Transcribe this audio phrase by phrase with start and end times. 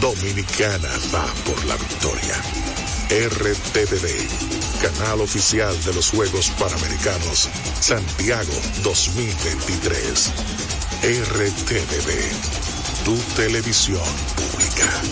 [0.00, 2.42] Dominicana va por la victoria.
[3.10, 4.08] RTVD,
[4.80, 7.50] canal oficial de los Juegos Panamericanos
[7.80, 10.32] Santiago 2023.
[11.02, 12.10] RTVD,
[13.04, 14.00] tu televisión
[14.36, 15.02] pública.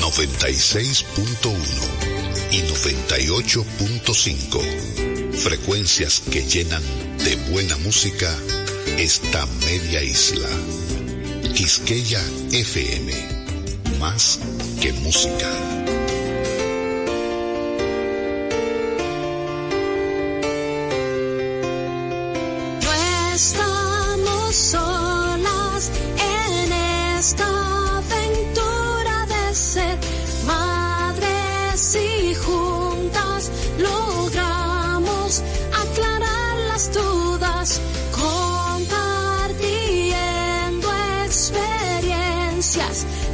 [0.00, 1.56] 96.1
[2.52, 5.34] y 98.5.
[5.34, 6.84] Frecuencias que llenan
[7.18, 8.38] de buena música
[8.98, 10.48] esta media isla.
[11.62, 13.12] Quisqueya FM.
[14.00, 14.40] Más
[14.80, 15.81] que música.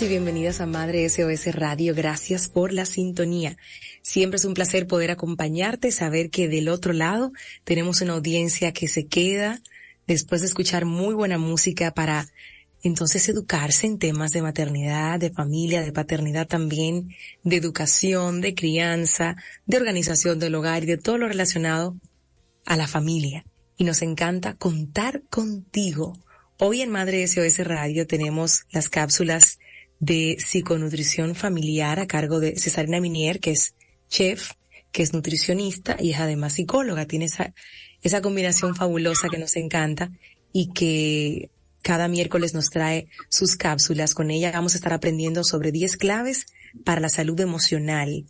[0.00, 1.94] Y bienvenidas a Madre SOS Radio.
[1.94, 3.56] Gracias por la sintonía.
[4.02, 7.32] Siempre es un placer poder acompañarte, saber que del otro lado
[7.62, 9.62] tenemos una audiencia que se queda
[10.08, 12.26] después de escuchar muy buena música para
[12.82, 17.10] entonces educarse en temas de maternidad, de familia, de paternidad también,
[17.44, 21.96] de educación, de crianza, de organización del hogar y de todo lo relacionado
[22.66, 23.44] a la familia.
[23.76, 26.14] Y nos encanta contar contigo
[26.60, 29.58] Hoy en Madre SOS Radio tenemos las cápsulas
[30.04, 33.74] de psiconutrición familiar a cargo de Cesarina Minier, que es
[34.08, 34.52] chef,
[34.92, 37.06] que es nutricionista y es además psicóloga.
[37.06, 37.54] Tiene esa,
[38.02, 40.10] esa combinación fabulosa que nos encanta
[40.52, 41.50] y que
[41.80, 44.14] cada miércoles nos trae sus cápsulas.
[44.14, 46.46] Con ella vamos a estar aprendiendo sobre 10 claves
[46.84, 48.26] para la salud emocional.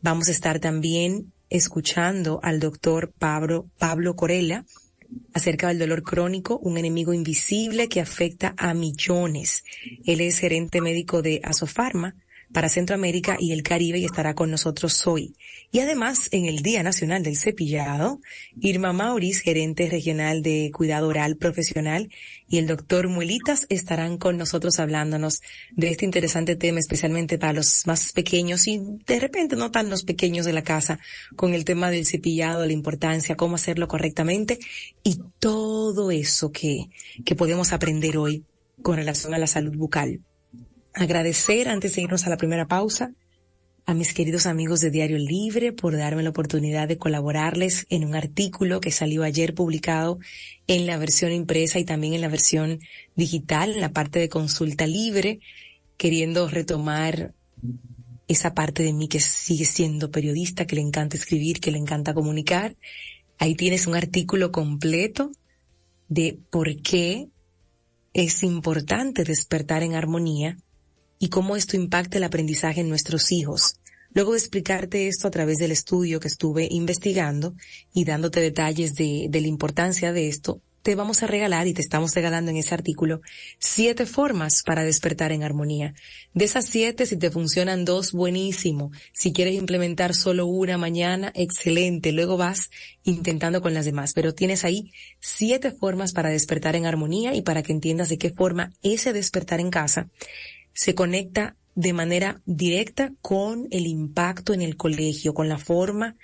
[0.00, 4.64] Vamos a estar también escuchando al doctor Pablo, Pablo Corella,
[5.32, 9.64] acerca del dolor crónico, un enemigo invisible que afecta a millones.
[10.04, 12.14] Él es gerente médico de Asofarma
[12.52, 15.34] para Centroamérica y el Caribe y estará con nosotros hoy.
[15.72, 18.20] Y además, en el Día Nacional del Cepillado,
[18.60, 22.10] Irma Mauris, gerente regional de Cuidado Oral Profesional,
[22.48, 25.40] y el doctor Muelitas estarán con nosotros hablándonos
[25.70, 30.02] de este interesante tema, especialmente para los más pequeños y de repente no tan los
[30.02, 30.98] pequeños de la casa,
[31.36, 34.58] con el tema del cepillado, la importancia, cómo hacerlo correctamente
[35.04, 36.86] y todo eso que,
[37.24, 38.44] que podemos aprender hoy
[38.82, 40.20] con relación a la salud bucal
[40.94, 43.12] agradecer antes de irnos a la primera pausa
[43.86, 48.14] a mis queridos amigos de Diario Libre por darme la oportunidad de colaborarles en un
[48.14, 50.18] artículo que salió ayer publicado
[50.66, 52.78] en la versión impresa y también en la versión
[53.16, 55.40] digital, en la parte de consulta libre,
[55.96, 57.34] queriendo retomar
[58.28, 62.14] esa parte de mí que sigue siendo periodista, que le encanta escribir, que le encanta
[62.14, 62.76] comunicar.
[63.38, 65.32] Ahí tienes un artículo completo
[66.08, 67.28] de por qué
[68.12, 70.58] es importante despertar en armonía
[71.20, 73.76] y cómo esto impacta el aprendizaje en nuestros hijos.
[74.12, 77.54] Luego de explicarte esto a través del estudio que estuve investigando
[77.92, 81.82] y dándote detalles de, de la importancia de esto, te vamos a regalar y te
[81.82, 83.20] estamos regalando en ese artículo
[83.58, 85.92] siete formas para despertar en armonía.
[86.32, 88.90] De esas siete, si te funcionan dos, buenísimo.
[89.12, 92.12] Si quieres implementar solo una mañana, excelente.
[92.12, 92.70] Luego vas
[93.04, 94.14] intentando con las demás.
[94.14, 94.90] Pero tienes ahí
[95.20, 99.60] siete formas para despertar en armonía y para que entiendas de qué forma ese despertar
[99.60, 100.08] en casa
[100.72, 106.16] se conecta de manera directa con el impacto en el colegio, con la forma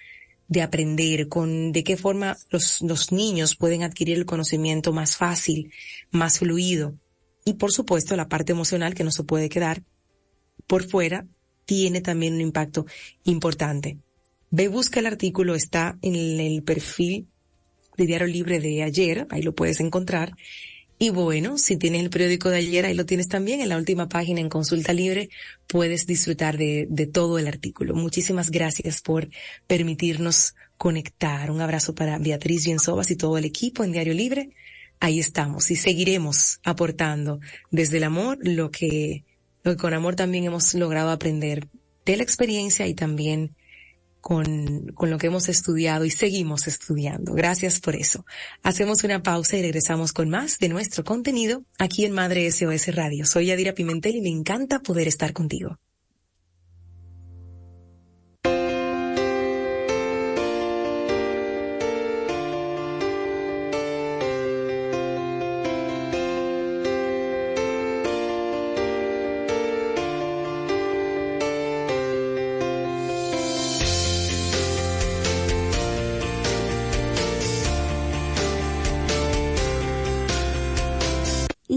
[0.48, 5.72] de aprender, con de qué forma los, niños pueden adquirir el conocimiento más fácil,
[6.10, 6.94] más fluido.
[7.44, 9.82] Y por supuesto la parte emocional que no se puede quedar
[10.66, 11.26] por fuera
[11.64, 12.86] tiene también un impacto
[13.24, 13.98] importante.
[14.50, 17.28] Ve, busca el artículo, está en el perfil
[17.96, 20.36] de Diario Libre de ayer, ahí lo puedes encontrar.
[20.98, 24.08] Y bueno, si tienes el periódico de ayer, ahí lo tienes también en la última
[24.08, 25.28] página en consulta libre,
[25.66, 27.94] puedes disfrutar de, todo el artículo.
[27.94, 29.28] Muchísimas gracias por
[29.66, 31.50] permitirnos conectar.
[31.50, 34.50] Un abrazo para Beatriz Bienzobas y todo el equipo en Diario Libre.
[34.98, 37.40] Ahí estamos y seguiremos aportando
[37.70, 39.24] desde el amor lo que,
[39.64, 41.68] lo que con amor también hemos logrado aprender
[42.06, 43.54] de la experiencia y también
[44.26, 47.32] con, con lo que hemos estudiado y seguimos estudiando.
[47.32, 48.26] Gracias por eso.
[48.64, 53.24] Hacemos una pausa y regresamos con más de nuestro contenido aquí en Madre SOS Radio.
[53.24, 55.78] Soy Yadira Pimentel y me encanta poder estar contigo.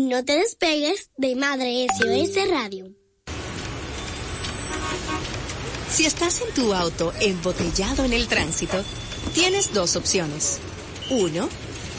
[0.09, 2.87] No te despegues de Madre SOS Radio.
[5.87, 8.83] Si estás en tu auto embotellado en el tránsito,
[9.35, 10.57] tienes dos opciones.
[11.11, 11.47] Uno,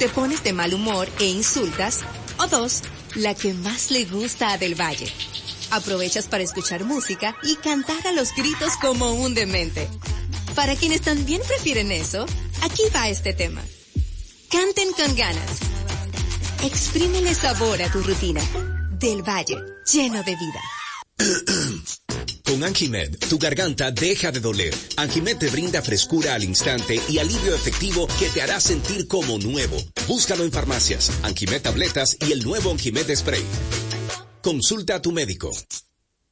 [0.00, 2.00] te pones de mal humor e insultas.
[2.38, 2.82] O dos,
[3.14, 5.06] la que más le gusta a Del Valle.
[5.70, 9.86] Aprovechas para escuchar música y cantar a los gritos como un demente.
[10.56, 12.26] Para quienes también prefieren eso,
[12.62, 13.62] aquí va este tema.
[14.50, 15.79] Canten con ganas
[16.62, 18.42] Exprímele sabor a tu rutina.
[18.98, 19.56] Del Valle,
[19.90, 20.60] lleno de vida.
[22.44, 24.74] Con Anjimed, tu garganta deja de doler.
[24.98, 29.78] Anjimed te brinda frescura al instante y alivio efectivo que te hará sentir como nuevo.
[30.06, 33.42] Búscalo en farmacias, Anjimed tabletas y el nuevo Anjimed spray.
[34.42, 35.50] Consulta a tu médico.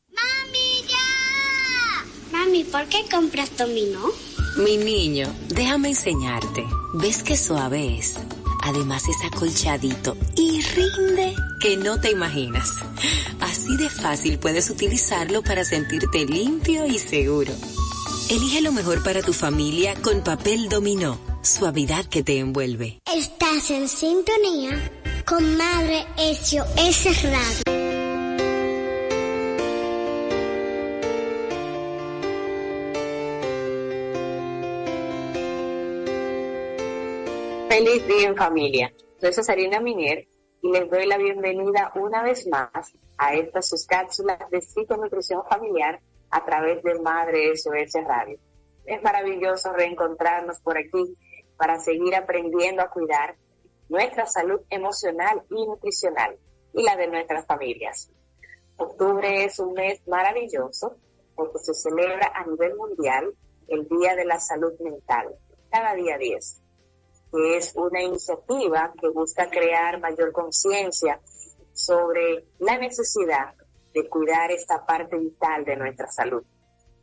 [0.09, 2.05] ¡Mami, ya!
[2.33, 4.11] Mami, ¿por qué compras dominó?
[4.59, 6.65] Mi niño, déjame enseñarte.
[6.95, 8.17] ¿Ves qué suave es?
[8.63, 12.71] Además es acolchadito y rinde que no te imaginas.
[13.41, 17.53] Así de fácil puedes utilizarlo para sentirte limpio y seguro.
[18.31, 23.01] Elige lo mejor para tu familia con papel dominó, suavidad que te envuelve.
[23.15, 24.93] Estás en sintonía
[25.25, 27.78] con Madre SOS Radio.
[37.69, 38.95] Feliz día en familia.
[39.21, 40.27] Soy Cesarina Minier
[40.63, 46.01] y les doy la bienvenida una vez más a estas sus cápsulas de psiconutrición familiar
[46.31, 48.39] a través de Madre SOS Radio.
[48.87, 51.15] Es maravilloso reencontrarnos por aquí
[51.59, 53.37] para seguir aprendiendo a cuidar
[53.91, 56.39] nuestra salud emocional y nutricional
[56.73, 58.11] y la de nuestras familias.
[58.79, 60.97] Octubre es un mes maravilloso
[61.37, 63.35] porque se celebra a nivel mundial
[63.69, 65.35] el Día de la Salud Mental,
[65.71, 66.63] cada día 10
[67.31, 71.21] que es una iniciativa que busca crear mayor conciencia
[71.73, 73.55] sobre la necesidad
[73.93, 76.43] de cuidar esta parte vital de nuestra salud.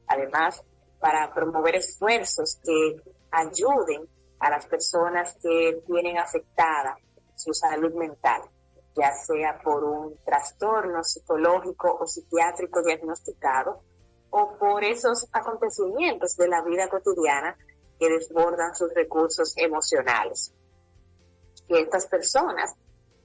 [0.08, 0.64] Además,
[1.00, 3.02] para promover esfuerzos que
[3.32, 4.08] ayuden
[4.40, 6.98] a las personas que tienen afectada
[7.36, 8.42] su salud mental,
[8.96, 13.82] ya sea por un trastorno psicológico o psiquiátrico diagnosticado
[14.30, 17.58] o por esos acontecimientos de la vida cotidiana
[18.00, 20.54] que desbordan sus recursos emocionales.
[21.68, 22.76] Que estas personas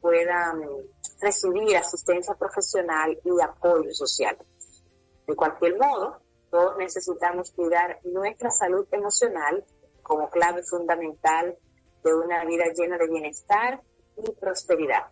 [0.01, 0.63] puedan
[1.21, 4.37] recibir asistencia profesional y apoyo social.
[5.27, 9.65] De cualquier modo, todos necesitamos cuidar nuestra salud emocional
[10.03, 11.57] como clave fundamental
[12.03, 13.83] de una vida llena de bienestar
[14.17, 15.11] y prosperidad.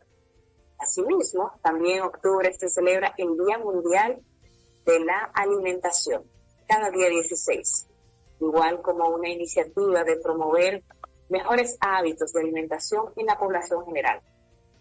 [0.78, 4.22] Asimismo, también en octubre se celebra el Día Mundial
[4.86, 6.24] de la Alimentación,
[6.66, 7.87] cada día 16
[8.40, 10.82] igual como una iniciativa de promover
[11.28, 14.20] mejores hábitos de alimentación en la población general.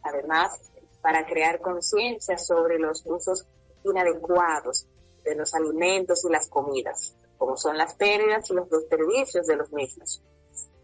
[0.04, 0.60] Además,
[1.02, 3.46] para crear conciencia sobre los usos
[3.84, 4.88] inadecuados
[5.24, 9.72] de los alimentos y las comidas, como son las pérdidas y los desperdicios de los
[9.72, 10.22] mismos,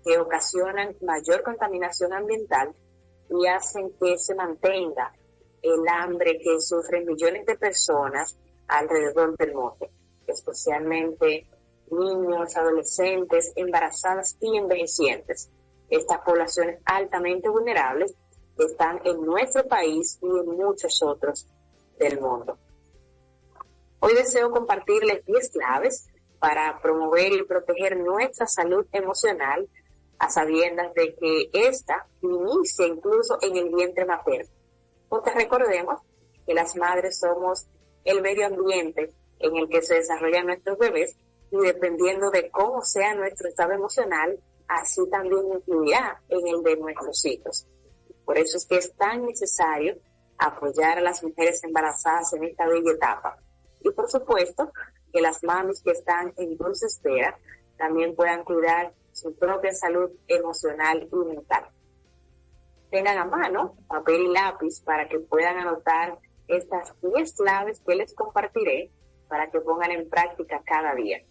[0.04, 2.74] que ocasionan mayor contaminación ambiental
[3.30, 5.14] y hacen que se mantenga
[5.62, 8.38] el hambre que sufren millones de personas
[8.68, 9.88] alrededor del mundo,
[10.28, 11.48] especialmente
[12.00, 15.50] niños, adolescentes, embarazadas y envejecientes.
[15.90, 18.16] Estas poblaciones altamente vulnerables
[18.58, 21.48] están en nuestro país y en muchos otros
[21.98, 22.58] del mundo.
[24.00, 26.08] Hoy deseo compartirles 10 claves
[26.40, 29.68] para promover y proteger nuestra salud emocional
[30.20, 34.52] a sabiendas de que esta inicia incluso en el vientre materno.
[35.10, 36.02] Porque recordemos
[36.46, 37.68] que las madres somos
[38.04, 41.16] el medio ambiente en el que se desarrollan nuestros bebés
[41.54, 47.24] y dependiendo de cómo sea nuestro estado emocional, así también influirá en el de nuestros
[47.26, 47.68] hijos.
[48.26, 49.96] Por eso es que es tan necesario
[50.40, 53.38] apoyar a las mujeres embarazadas en esta bella etapa.
[53.82, 54.72] Y por supuesto,
[55.12, 57.38] que las mamis que están en dulce espera
[57.78, 61.68] también puedan cuidar su propia salud emocional y mental.
[62.90, 66.18] Tengan a mano papel y lápiz para que puedan anotar
[66.48, 68.90] estas 10 claves que les compartiré
[69.28, 71.24] para que pongan en práctica cada día.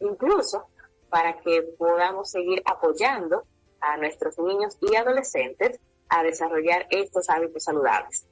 [0.00, 0.66] Incluso
[1.08, 3.44] para que podamos seguir apoyando
[3.80, 8.26] a nuestros niños y adolescentes a desarrollar estos hábitos saludables.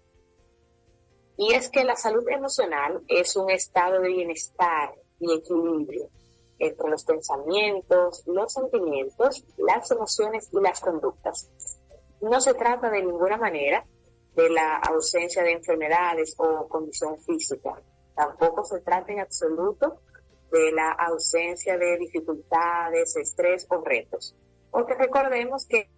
[1.37, 6.09] Y es que la salud emocional es un estado de bienestar y equilibrio
[6.59, 11.49] entre los pensamientos, los sentimientos, las emociones y las conductas.
[12.21, 13.87] No se trata de ninguna manera
[14.35, 17.81] de la ausencia de enfermedades o condición física.
[18.17, 20.01] Tampoco se trata en absoluto
[20.51, 24.35] de la ausencia de dificultades, estrés o retos.
[24.71, 25.91] Porque recordemos que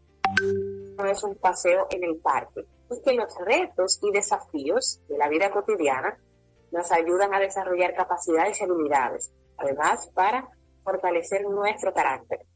[0.97, 5.29] no es un paseo en el parque, es que los retos y desafíos de la
[5.29, 6.19] vida cotidiana
[6.71, 10.49] nos ayudan a desarrollar capacidades y habilidades, además para
[10.85, 12.47] fortalecer nuestro carácter.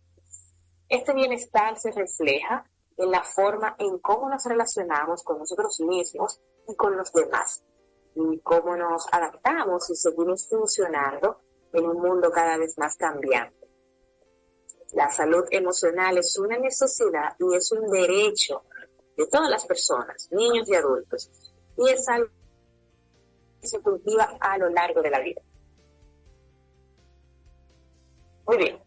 [0.89, 2.65] Este bienestar se refleja
[2.97, 7.65] en la forma en cómo nos relacionamos con nosotros mismos y con los demás,
[8.15, 11.41] y cómo nos adaptamos y seguimos funcionando
[11.75, 13.69] en un mundo cada vez más cambiante.
[14.93, 18.62] La salud emocional es una necesidad y es un derecho
[19.16, 21.31] de todas las personas, niños y adultos,
[21.76, 22.31] y es algo
[23.61, 25.43] que se cultiva a lo largo de la vida.
[28.47, 28.83] Muy bien,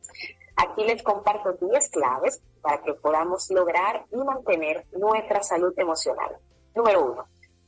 [0.56, 6.38] aquí les comparto 10 claves para que podamos lograr y mantener nuestra salud emocional.
[6.76, 7.28] Número uno,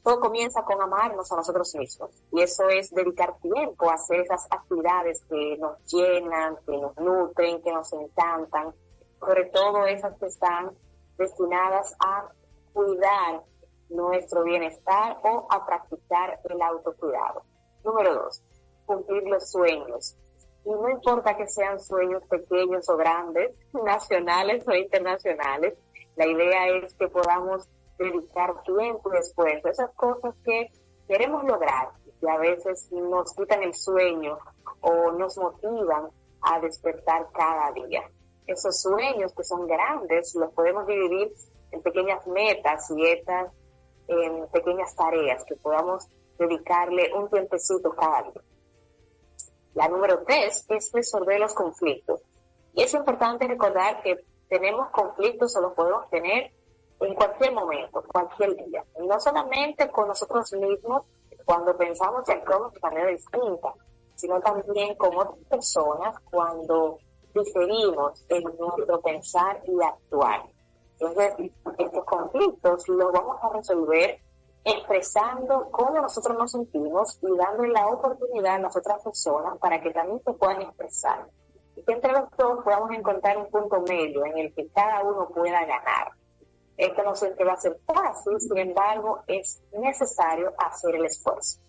[0.10, 4.48] todo comienza con amarnos a nosotros mismos y eso es dedicar tiempo a hacer esas
[4.50, 8.74] actividades que nos llenan, que nos nutren, que nos encantan,
[9.20, 10.72] sobre todo esas que están
[11.16, 12.28] destinadas a
[12.74, 13.44] cuidar
[13.90, 17.44] nuestro bienestar o a practicar el autocuidado.
[17.84, 18.42] Número dos,
[18.88, 20.18] cumplir los sueños.
[20.66, 23.52] Y no importa que sean sueños pequeños o grandes,
[23.86, 25.78] nacionales o internacionales,
[26.16, 30.72] la idea es que podamos dedicar tiempo después a esas cosas que
[31.08, 31.90] queremos lograr
[32.22, 34.38] y a veces nos quitan el sueño
[34.82, 36.10] o nos motivan
[36.42, 38.10] a despertar cada día.
[38.48, 41.32] Esos sueños que son grandes los podemos dividir
[41.72, 43.52] en pequeñas metas y estas
[44.08, 46.08] en pequeñas tareas que podamos
[46.40, 48.42] dedicarle un tiempecito cada día.
[49.76, 52.22] La número tres es resolver los conflictos.
[52.74, 56.52] Y es importante recordar que tenemos conflictos o los podemos tener
[57.00, 58.84] en cualquier momento, cualquier día.
[59.00, 61.04] Y no solamente con nosotros mismos
[61.46, 63.74] cuando pensamos y actuamos de manera distinta,
[64.16, 66.98] sino también con otras personas cuando
[67.34, 70.44] diferimos en nuestro pensar y actuar.
[71.00, 74.20] Entonces, estos conflictos los vamos a resolver
[74.66, 79.92] expresando cómo nosotros nos sentimos y dándole la oportunidad a las otras personas para que
[79.92, 81.28] también se puedan expresar.
[81.76, 85.30] Y que entre los dos podamos encontrar un punto medio en el que cada uno
[85.30, 86.12] pueda ganar.
[86.80, 91.60] Esto no siempre va a ser fácil, sin embargo, es necesario hacer el esfuerzo.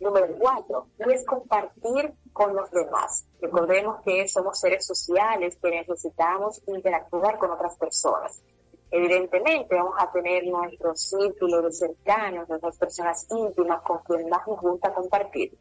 [0.00, 3.28] Número cuatro, es compartir con los demás.
[3.40, 8.42] Recordemos que somos seres sociales que necesitamos interactuar con otras personas.
[8.90, 14.60] Evidentemente vamos a tener nuestro círculo de cercanos, nuestras personas íntimas con quien más nos
[14.60, 15.56] gusta compartir.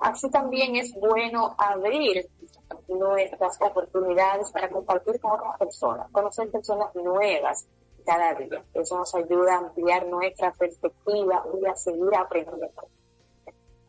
[0.00, 2.28] Así también es bueno abrir
[2.88, 7.66] nuestras oportunidades para compartir con otras personas, conocer personas nuevas
[8.04, 8.64] cada día.
[8.74, 12.88] Eso nos ayuda a ampliar nuestra perspectiva y a seguir aprendiendo.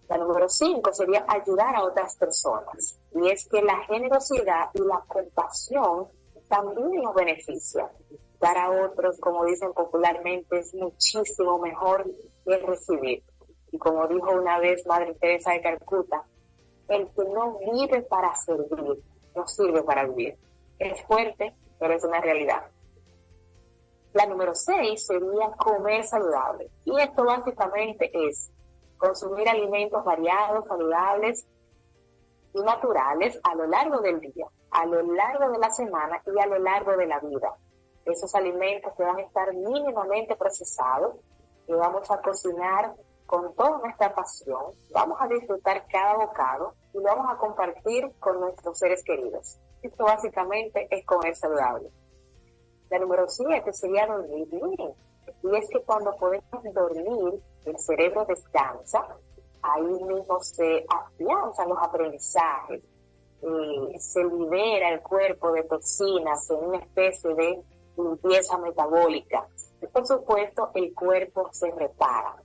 [0.09, 2.99] La número cinco sería ayudar a otras personas.
[3.13, 6.07] Y es que la generosidad y la compasión
[6.47, 7.89] también nos beneficia.
[8.39, 12.05] Dar a otros, como dicen popularmente, es muchísimo mejor
[12.43, 13.23] que recibir.
[13.71, 16.25] Y como dijo una vez Madre Teresa de Calcuta,
[16.89, 19.03] el que no vive para servir,
[19.35, 20.37] no sirve para vivir.
[20.77, 22.65] Es fuerte, pero es una realidad.
[24.13, 26.69] La número seis sería comer saludable.
[26.85, 28.51] Y esto básicamente es
[28.97, 31.47] consumir alimentos variados, saludables
[32.53, 36.47] y naturales a lo largo del día, a lo largo de la semana y a
[36.47, 37.53] lo largo de la vida.
[38.05, 41.15] Esos alimentos que van a estar mínimamente procesados,
[41.67, 42.95] y vamos a cocinar
[43.29, 48.39] con toda nuestra pasión, vamos a disfrutar cada bocado y lo vamos a compartir con
[48.39, 49.59] nuestros seres queridos.
[49.83, 51.91] Esto básicamente es comer saludable.
[52.89, 54.95] La número siete sería dormir bien.
[55.43, 59.15] Y es que cuando podemos dormir, el cerebro descansa,
[59.61, 62.81] ahí mismo se afianzan los aprendizajes,
[63.43, 67.61] eh, se libera el cuerpo de toxinas en una especie de
[67.95, 69.47] limpieza metabólica.
[69.83, 72.41] Y por supuesto, el cuerpo se repara.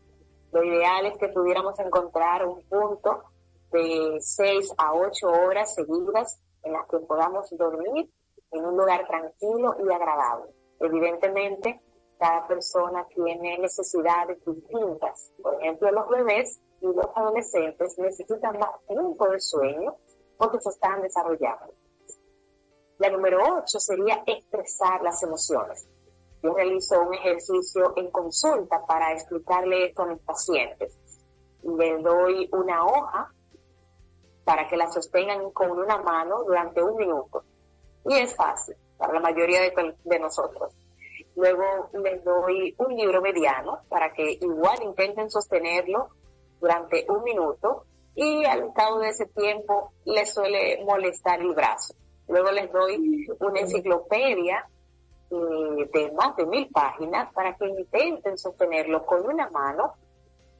[0.54, 3.24] Lo ideal es que pudiéramos encontrar un punto
[3.72, 8.08] de 6 a 8 horas seguidas en las que podamos dormir
[8.52, 10.52] en un lugar tranquilo y agradable.
[10.78, 11.82] Evidentemente,
[12.20, 15.32] cada persona tiene necesidades distintas.
[15.42, 19.96] Por ejemplo, los bebés y los adolescentes necesitan más tiempo de sueño
[20.38, 21.74] porque se están desarrollando.
[22.98, 25.88] La número 8 sería expresar las emociones.
[26.44, 30.94] Yo realizo un ejercicio en consulta para explicarle esto a mis pacientes.
[31.62, 33.32] Le doy una hoja
[34.44, 37.44] para que la sostengan con una mano durante un minuto.
[38.04, 40.74] Y es fácil para la mayoría de, nosotros.
[41.34, 46.10] Luego les doy un libro mediano para que igual intenten sostenerlo
[46.60, 51.94] durante un minuto y al cabo de ese tiempo les suele molestar el brazo.
[52.28, 54.68] Luego les doy una enciclopedia
[55.30, 59.94] eh, de más de mil páginas para que intenten sostenerlo con una mano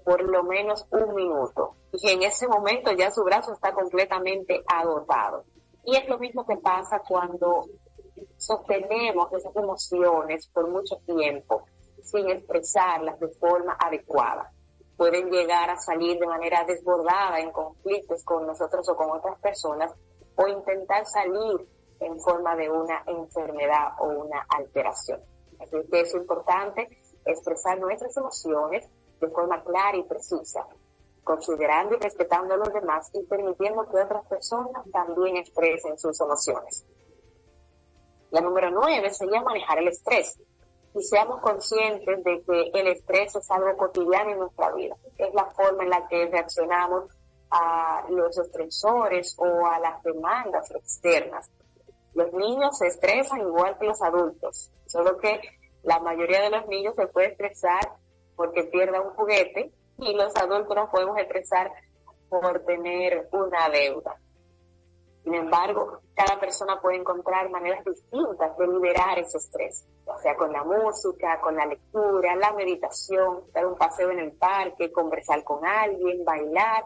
[0.05, 1.77] por lo menos un minuto.
[1.93, 5.45] Y en ese momento ya su brazo está completamente agotado.
[5.85, 7.65] Y es lo mismo que pasa cuando
[8.37, 11.65] sostenemos esas emociones por mucho tiempo
[12.03, 14.51] sin expresarlas de forma adecuada.
[14.97, 19.93] Pueden llegar a salir de manera desbordada en conflictos con nosotros o con otras personas
[20.37, 21.67] o intentar salir
[22.01, 25.21] en forma de una enfermedad o una alteración.
[25.61, 26.89] Así que es importante
[27.25, 28.89] expresar nuestras emociones
[29.21, 30.67] de forma clara y precisa,
[31.23, 36.85] considerando y respetando a los demás y permitiendo que otras personas también expresen sus emociones.
[38.31, 40.39] La número nueve sería manejar el estrés.
[40.97, 44.97] Y seamos conscientes de que el estrés es algo cotidiano en nuestra vida.
[45.19, 47.11] Es la forma en la que reaccionamos
[47.51, 51.51] a los estresores o a las demandas externas.
[52.15, 55.41] Los niños se estresan igual que los adultos, solo que
[55.83, 57.97] la mayoría de los niños se puede estresar
[58.37, 61.73] porque pierda un juguete y los adultos nos podemos estresar
[62.29, 64.17] por tener una deuda.
[65.25, 70.53] Sin embargo, cada persona puede encontrar maneras distintas de liberar ese estrés, o sea con
[70.53, 75.65] la música, con la lectura, la meditación, dar un paseo en el parque, conversar con
[75.65, 76.85] alguien, bailar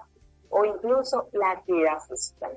[0.50, 2.48] o incluso la actividad física.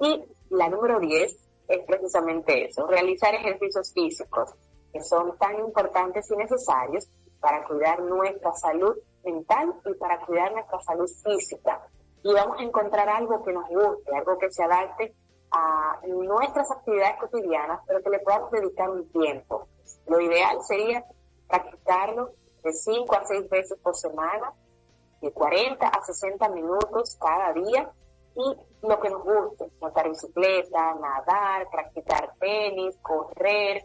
[0.00, 4.54] Y la número 10 es precisamente eso, realizar ejercicios físicos
[4.92, 10.80] que son tan importantes y necesarios para cuidar nuestra salud mental y para cuidar nuestra
[10.82, 11.88] salud física.
[12.22, 15.14] Y vamos a encontrar algo que nos guste, algo que se adapte
[15.50, 19.68] a nuestras actividades cotidianas, pero que le podamos dedicar un tiempo.
[20.06, 21.04] Lo ideal sería
[21.48, 22.30] practicarlo
[22.62, 24.52] de 5 a 6 veces por semana,
[25.20, 27.90] de 40 a 60 minutos cada día
[28.36, 28.56] y
[28.88, 33.84] lo que nos guste, montar bicicleta, nadar, practicar tenis, correr,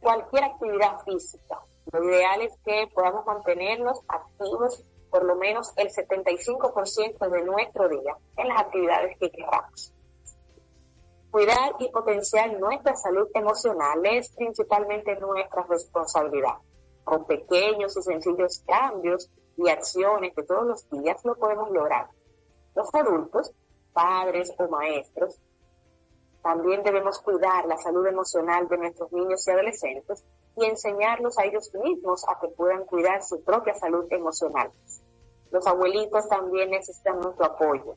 [0.00, 1.60] cualquier actividad física.
[1.92, 8.16] Lo ideal es que podamos mantenernos activos por lo menos el 75% de nuestro día
[8.36, 9.92] en las actividades que queramos.
[11.30, 16.54] Cuidar y potenciar nuestra salud emocional es principalmente nuestra responsabilidad.
[17.04, 22.08] Con pequeños y sencillos cambios y acciones de todos los días lo podemos lograr.
[22.74, 23.52] Los adultos
[23.94, 25.40] padres o maestros,
[26.42, 30.22] también debemos cuidar la salud emocional de nuestros niños y adolescentes
[30.56, 34.70] y enseñarlos a ellos mismos a que puedan cuidar su propia salud emocional.
[35.50, 37.96] Los abuelitos también necesitan nuestro apoyo,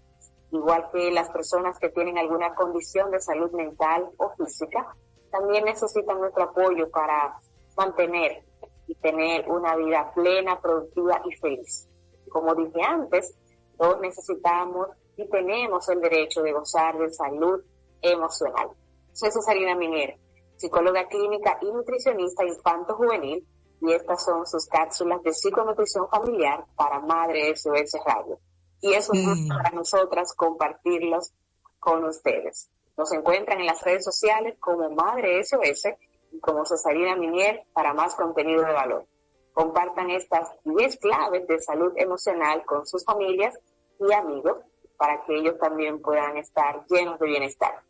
[0.51, 4.95] igual que las personas que tienen alguna condición de salud mental o física,
[5.29, 7.38] también necesitan nuestro apoyo para
[7.75, 8.45] mantener
[8.88, 11.89] y tener una vida plena, productiva y feliz.
[12.29, 13.38] Como dije antes,
[13.77, 17.60] todos necesitamos y tenemos el derecho de gozar de salud
[18.01, 18.69] emocional.
[19.12, 20.15] Soy Cesarina Miner,
[20.56, 23.45] psicóloga clínica y nutricionista infanto-juvenil,
[23.82, 28.39] y estas son sus cápsulas de psiconutrición familiar para Madre SOS Radio.
[28.82, 29.58] y es un gusto mm.
[29.58, 31.34] para nosotras compartirlos
[31.80, 32.69] con ustedes.
[32.95, 35.89] Nos encuentran en las redes sociales como Madre SOS
[36.32, 39.06] y como Cesarina Minier para más contenido de valor.
[39.53, 43.58] Compartan estas 10 claves de salud emocional con sus familias
[43.99, 44.58] y amigos
[44.97, 47.81] para que ellos también puedan estar llenos de bienestar.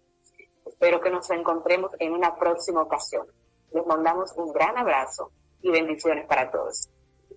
[0.65, 3.25] Espero que nos encontremos en una próxima ocasión.
[3.73, 6.89] Les mandamos un gran abrazo y bendiciones para todos.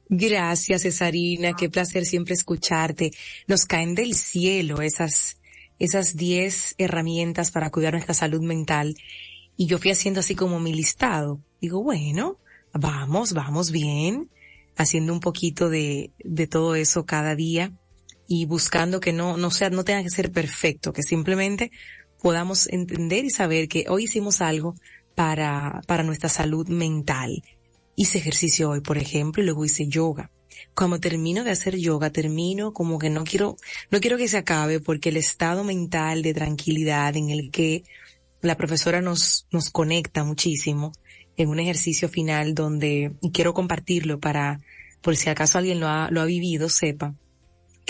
[0.08, 1.54] Gracias, Cesarina.
[1.54, 3.12] Qué placer siempre escucharte.
[3.46, 5.40] Nos caen del cielo esas,
[5.78, 8.96] esas diez herramientas para cuidar nuestra salud mental.
[9.56, 11.40] Y yo fui haciendo así como mi listado.
[11.60, 12.38] Digo, bueno,
[12.72, 14.30] vamos, vamos bien.
[14.76, 17.72] Haciendo un poquito de, de todo eso cada día
[18.32, 21.72] y buscando que no, no sea, no tenga que ser perfecto, que simplemente
[22.22, 24.76] podamos entender y saber que hoy hicimos algo
[25.16, 27.42] para, para nuestra salud mental.
[27.96, 30.30] Hice ejercicio hoy, por ejemplo, y luego hice yoga.
[30.76, 33.56] Cuando termino de hacer yoga, termino como que no quiero,
[33.90, 37.82] no quiero que se acabe porque el estado mental de tranquilidad en el que
[38.42, 40.92] la profesora nos, nos conecta muchísimo
[41.36, 44.60] en un ejercicio final donde, y quiero compartirlo para,
[45.00, 47.16] por si acaso alguien lo ha, lo ha vivido, sepa,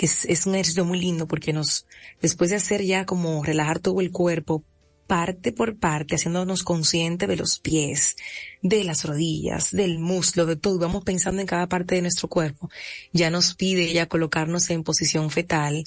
[0.05, 1.85] es, es un ejercicio muy lindo porque nos,
[2.21, 4.63] después de hacer ya como relajar todo el cuerpo,
[5.11, 8.15] parte por parte, haciéndonos consciente de los pies,
[8.61, 12.69] de las rodillas, del muslo, de todo, vamos pensando en cada parte de nuestro cuerpo.
[13.11, 15.83] Ya nos pide ya colocarnos en posición fetal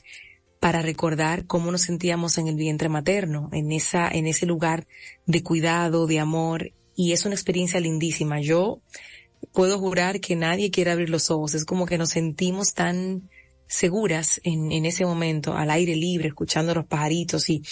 [0.61, 4.87] para recordar cómo nos sentíamos en el vientre materno, en esa, en ese lugar
[5.25, 8.43] de cuidado, de amor, y es una experiencia lindísima.
[8.43, 8.83] Yo
[9.53, 13.31] puedo jurar que nadie quiere abrir los ojos, es como que nos sentimos tan
[13.67, 17.63] seguras en, ese momento, al aire libre, escuchando los pajaritos y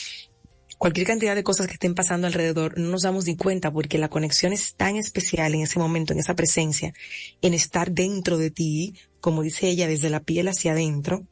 [0.78, 4.08] cualquier cantidad de cosas que estén pasando alrededor, no nos damos ni cuenta porque la
[4.08, 6.92] conexión es tan especial en ese momento, en esa presencia,
[7.40, 11.26] en estar dentro de ti, como dice ella, desde la piel hacia adentro,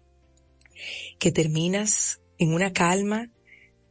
[1.18, 3.28] que terminas en una calma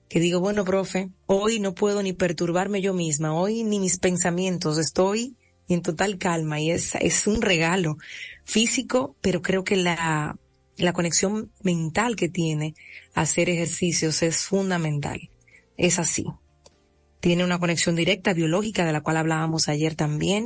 [0.08, 4.80] que digo, bueno, profe, hoy no puedo ni perturbarme yo misma, hoy ni mis pensamientos,
[4.80, 5.36] estoy
[5.68, 7.98] en total calma y es, es un regalo
[8.44, 10.36] físico, pero creo que la,
[10.80, 12.76] la conexión mental que tiene
[13.14, 15.30] hacer ejercicios es fundamental
[15.80, 16.26] es así.
[17.22, 20.46] Tiene una conexión directa biológica de la cual hablábamos ayer también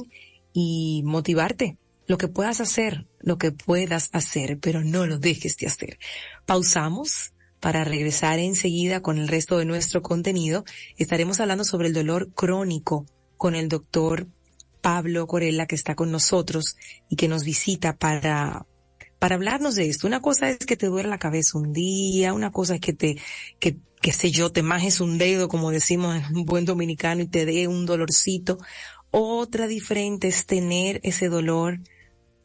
[0.53, 1.77] y motivarte.
[2.05, 5.99] Lo que puedas hacer, lo que puedas hacer, pero no lo dejes de hacer.
[6.45, 10.65] Pausamos para regresar enseguida con el resto de nuestro contenido.
[10.97, 13.05] Estaremos hablando sobre el dolor crónico
[13.37, 14.27] con el doctor
[14.81, 16.75] Pablo Corella que está con nosotros
[17.09, 18.65] y que nos visita para
[19.23, 20.05] para hablarnos de esto.
[20.05, 23.15] Una cosa es que te duele la cabeza un día, una cosa es que te,
[23.57, 27.27] que, qué sé yo, te majes un dedo, como decimos en un buen dominicano, y
[27.27, 28.57] te dé un dolorcito.
[29.11, 31.79] Otra diferente es tener ese dolor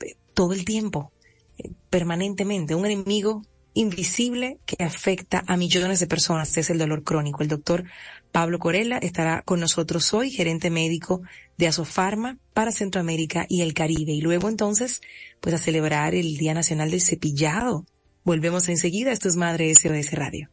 [0.05, 1.11] eh, todo el tiempo,
[1.59, 2.77] eh, permanentemente.
[2.77, 3.43] Un enemigo
[3.79, 7.43] invisible que afecta a millones de personas es el dolor crónico.
[7.43, 7.85] El doctor
[8.33, 11.23] Pablo Corella estará con nosotros hoy, gerente médico
[11.57, 14.12] de Asofarma para Centroamérica y el Caribe.
[14.12, 15.01] Y luego entonces,
[15.41, 17.87] pues a celebrar el Día Nacional del Cepillado.
[18.25, 19.12] Volvemos enseguida.
[19.12, 20.51] Esto es Madre SOS Radio.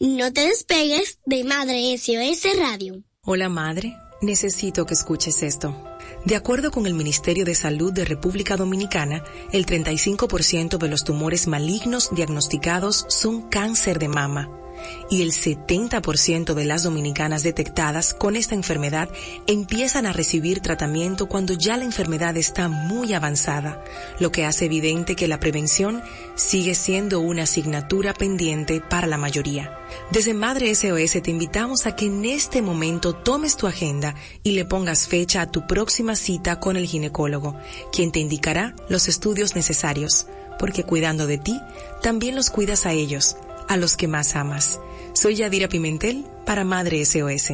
[0.00, 3.02] No te despegues de Madre SOS Radio.
[3.20, 5.76] Hola madre, necesito que escuches esto.
[6.24, 9.22] De acuerdo con el Ministerio de Salud de República Dominicana,
[9.52, 14.63] el 35% de los tumores malignos diagnosticados son cáncer de mama
[15.10, 19.08] y el 70% de las dominicanas detectadas con esta enfermedad
[19.46, 23.82] empiezan a recibir tratamiento cuando ya la enfermedad está muy avanzada,
[24.18, 26.02] lo que hace evidente que la prevención
[26.34, 29.78] sigue siendo una asignatura pendiente para la mayoría.
[30.10, 34.64] Desde Madre SOS te invitamos a que en este momento tomes tu agenda y le
[34.64, 37.56] pongas fecha a tu próxima cita con el ginecólogo,
[37.92, 40.26] quien te indicará los estudios necesarios,
[40.58, 41.60] porque cuidando de ti,
[42.02, 43.36] también los cuidas a ellos
[43.68, 44.80] a los que más amas.
[45.14, 47.52] Soy Yadira Pimentel para Madre SOS.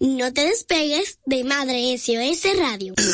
[0.00, 2.94] No te despegues de Madre SOS Radio.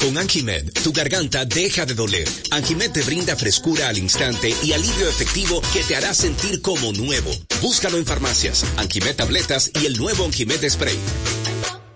[0.00, 2.26] Con Anjimed, tu garganta deja de doler.
[2.50, 7.30] Anjimed te brinda frescura al instante y alivio efectivo que te hará sentir como nuevo.
[7.60, 10.98] Búscalo en farmacias, Anjimed tabletas y el nuevo Anjimed spray.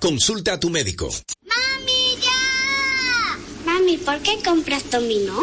[0.01, 1.09] Consulta a tu médico.
[1.45, 3.39] ¡Mami, ya!
[3.65, 5.43] Mami, ¿por qué compras Domino?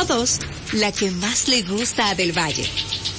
[0.00, 0.38] O dos,
[0.72, 2.66] la que más le gusta a Del Valle.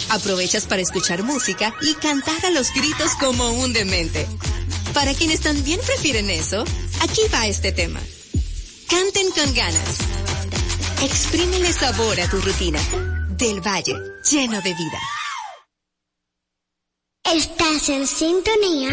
[0.10, 4.28] Aprovechas para escuchar música y cantar a los gritos como un demente.
[4.94, 6.64] Para quienes también prefieren eso,
[7.02, 8.00] aquí va este tema.
[8.90, 9.98] Canten con ganas.
[11.04, 12.80] Exprímele sabor a tu rutina.
[13.38, 13.96] Del Valle,
[14.32, 15.00] lleno de vida.
[17.26, 18.90] Estás en sintonía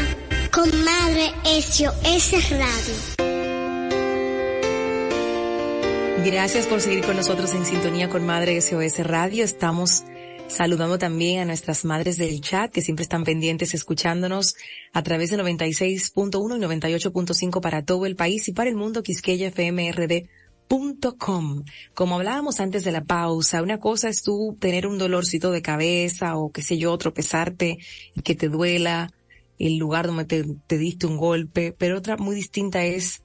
[0.53, 3.18] con Madre SOS Radio.
[6.25, 9.45] Gracias por seguir con nosotros en sintonía con Madre SOS Radio.
[9.45, 10.03] Estamos
[10.49, 14.57] saludando también a nuestras madres del chat que siempre están pendientes escuchándonos
[14.93, 21.65] a través de 96.1 y 98.5 para todo el país y para el mundo quisqueyafmrd.com.
[21.95, 26.37] Como hablábamos antes de la pausa, una cosa es tú tener un dolorcito de cabeza
[26.37, 27.79] o qué sé yo, tropezarte
[28.15, 29.13] y que te duela
[29.59, 33.23] el lugar donde te, te diste un golpe, pero otra muy distinta es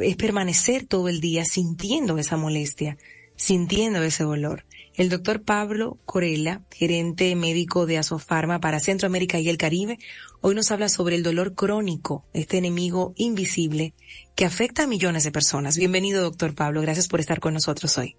[0.00, 2.98] es permanecer todo el día sintiendo esa molestia,
[3.36, 4.64] sintiendo ese dolor.
[4.94, 9.98] El doctor Pablo Corella, gerente médico de Asofarma para Centroamérica y el Caribe,
[10.40, 13.94] hoy nos habla sobre el dolor crónico, este enemigo invisible
[14.34, 15.76] que afecta a millones de personas.
[15.76, 16.80] Bienvenido, doctor Pablo.
[16.80, 18.16] Gracias por estar con nosotros hoy.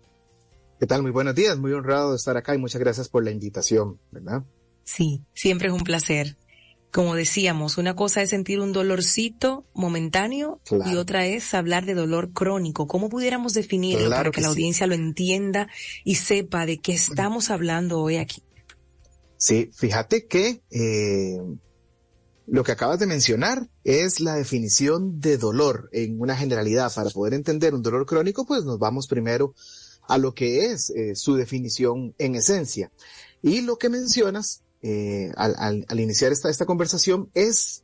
[0.80, 1.02] ¿Qué tal?
[1.02, 1.58] Muy buenos días.
[1.58, 4.44] Muy honrado de estar acá y muchas gracias por la invitación, ¿verdad?
[4.86, 6.38] Sí, siempre es un placer
[6.91, 12.32] como decíamos, una cosa es sentir un dolorcito momentáneo y otra es hablar de dolor
[12.34, 12.88] crónico.
[12.88, 15.67] ¿Cómo pudiéramos definirlo para que, la audiencia lo entienda
[16.04, 18.43] y sepa de qué estamos hablando hoy aquí?
[19.38, 21.38] Sí, fíjate que eh,
[22.47, 26.91] lo que acabas de mencionar es la definición de dolor en una generalidad.
[26.93, 29.54] Para poder entender un dolor crónico, pues nos vamos primero
[30.08, 32.91] a lo que es eh, su definición en esencia.
[33.43, 37.84] Y lo que mencionas eh, al, al, iniciar esta, esta conversación es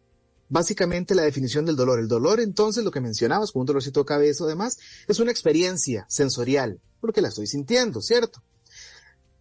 [0.50, 2.00] básicamente la definición del dolor.
[2.00, 4.78] El dolor, entonces, lo que mencionabas, con un dolorcito de cabeza además,
[5.08, 8.42] es una experiencia sensorial, porque la estoy sintiendo, ¿cierto?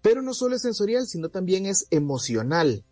[0.02, 2.84] Pero no solo es sensorial, sino también es emocional.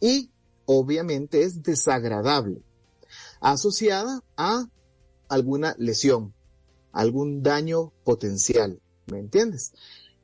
[0.00, 0.30] Y,
[0.64, 2.62] obviamente, es desagradable,
[3.40, 4.66] asociada a
[5.28, 6.34] alguna lesión,
[6.92, 9.72] algún daño potencial, ¿me entiendes?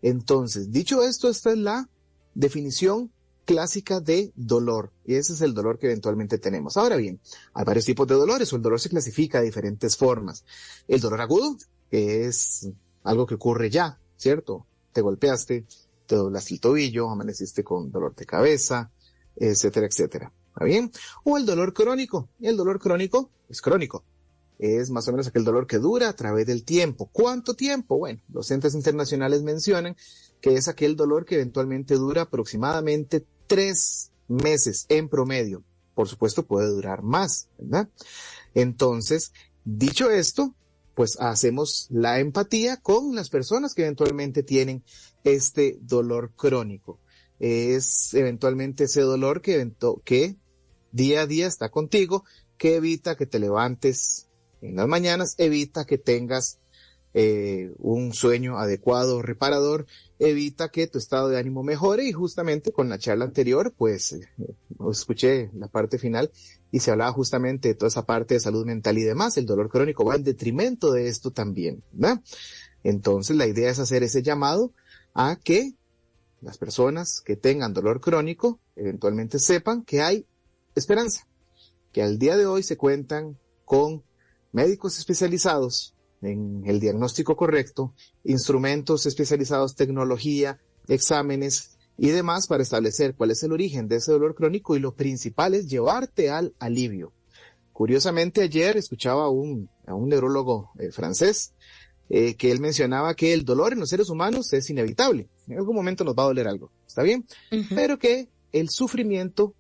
[0.03, 1.89] Entonces, dicho esto, esta es la
[2.35, 3.13] definición
[3.51, 4.93] clásica de dolor.
[5.05, 6.77] Y ese es el dolor que eventualmente tenemos.
[6.77, 7.19] Ahora bien,
[7.53, 10.45] hay varios tipos de dolores o el dolor se clasifica de diferentes formas.
[10.87, 11.57] El dolor agudo,
[11.91, 12.69] que es
[13.03, 14.69] algo que ocurre ya, ¿cierto?
[14.93, 15.67] Te golpeaste,
[16.07, 18.93] te doblaste el tobillo, amaneciste con dolor de cabeza,
[19.35, 20.33] etcétera, etcétera.
[20.51, 20.93] ¿Está bien?
[21.25, 22.29] O el dolor crónico.
[22.41, 24.05] El dolor crónico es crónico.
[24.61, 27.09] Es más o menos aquel dolor que dura a través del tiempo.
[27.13, 27.99] ¿Cuánto tiempo?
[27.99, 29.97] Bueno, los entes internacionales mencionan
[30.41, 35.65] que es aquel dolor que eventualmente dura aproximadamente tres meses en promedio.
[35.97, 37.89] Por supuesto, puede durar más, ¿verdad?
[38.55, 39.33] Entonces,
[39.65, 40.55] dicho esto,
[40.95, 44.85] pues hacemos la empatía con las personas que eventualmente tienen
[45.25, 47.01] este dolor crónico.
[47.41, 49.69] Es eventualmente ese dolor que,
[50.05, 50.37] que
[50.93, 52.25] día a día está contigo,
[52.57, 54.29] que evita que te levantes
[54.63, 56.61] en las mañanas, evita que tengas
[57.15, 59.87] eh, un sueño adecuado, reparador,
[60.21, 64.29] evita que tu estado de ánimo mejore y justamente con la charla anterior, pues eh,
[64.91, 66.31] escuché la parte final
[66.71, 69.39] y se hablaba justamente de toda esa parte de salud mental y demás.
[69.39, 72.21] El dolor crónico va en detrimento de esto también, ¿verdad?
[72.85, 74.73] Entonces la idea es hacer ese llamado
[75.15, 75.73] a que
[76.43, 80.27] las personas que tengan dolor crónico eventualmente sepan que hay
[80.75, 81.27] esperanza,
[81.93, 84.03] que al día de hoy se cuentan con
[84.53, 93.31] médicos especializados en el diagnóstico correcto, instrumentos especializados, tecnología, exámenes y demás para establecer cuál
[93.31, 97.13] es el origen de ese dolor crónico y lo principal es llevarte al alivio.
[97.73, 101.55] Curiosamente ayer escuchaba a un, a un neurólogo eh, francés
[102.09, 105.29] eh, que él mencionaba que el dolor en los seres humanos es inevitable.
[105.47, 107.25] En algún momento nos va a doler algo, ¿está bien?
[107.75, 109.55] Pero que el sufrimiento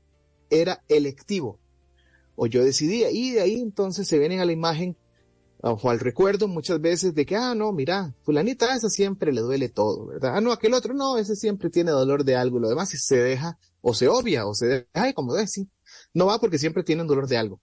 [0.50, 1.58] era electivo.
[2.34, 4.96] O yo decidía, y de ahí entonces se vienen a la imagen
[5.62, 9.68] o al recuerdo muchas veces de que, ah, no, mira, fulanita esa siempre le duele
[9.68, 10.36] todo, ¿verdad?
[10.36, 13.58] Ah, no, aquel otro no, ese siempre tiene dolor de algo, lo demás se deja,
[13.82, 15.68] o se obvia, o se deja, ay, como sí.
[16.14, 17.60] No va porque siempre tienen dolor de algo.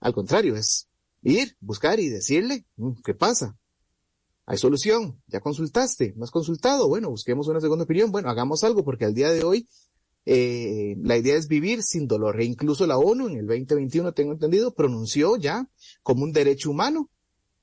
[0.00, 0.88] Al contrario, es
[1.22, 3.56] ir, buscar y decirle, mm, ¿qué pasa?
[4.46, 8.84] Hay solución, ya consultaste, no has consultado, bueno, busquemos una segunda opinión, bueno, hagamos algo
[8.84, 9.68] porque al día de hoy
[10.24, 12.40] eh, la idea es vivir sin dolor.
[12.40, 15.68] E incluso la ONU en el 2021, tengo entendido, pronunció ya
[16.02, 17.10] como un derecho humano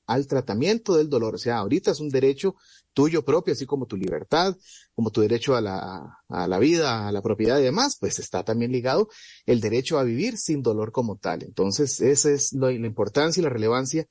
[0.06, 1.34] al tratamiento del dolor.
[1.34, 2.54] O sea, ahorita es un derecho
[2.92, 4.56] tuyo propio, así como tu libertad,
[4.94, 8.44] como tu derecho a la, a la vida, a la propiedad y demás, pues está
[8.44, 9.08] también ligado
[9.46, 11.42] el derecho a vivir sin dolor como tal.
[11.42, 14.06] Entonces, esa es la importancia y la relevancia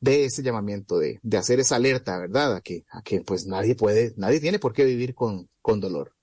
[0.00, 2.54] de ese llamamiento de, de hacer esa alerta, ¿verdad?
[2.56, 6.14] A que, a que pues nadie puede, nadie tiene por qué vivir con, con dolor.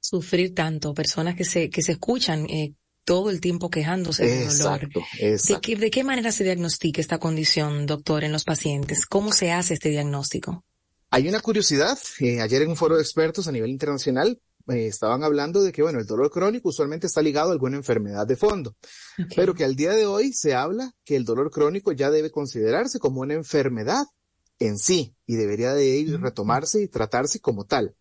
[0.00, 2.74] Sufrir tanto, personas que se, que se escuchan eh,
[3.10, 4.84] todo el tiempo quejándose de dolor.
[4.84, 5.00] Exacto.
[5.20, 9.04] ¿De qué, ¿De qué manera se diagnostica esta condición, doctor, en los pacientes?
[9.04, 10.62] ¿Cómo se hace este diagnóstico?
[11.10, 11.98] Hay una curiosidad.
[12.20, 15.82] Eh, ayer en un foro de expertos a nivel internacional eh, estaban hablando de que,
[15.82, 18.76] bueno, el dolor crónico usualmente está ligado a alguna enfermedad de fondo,
[19.34, 23.00] pero que al día de hoy se habla que el dolor crónico ya debe considerarse
[23.00, 24.04] como una enfermedad
[24.60, 27.96] en sí y debería de ir, retomarse y tratarse como tal.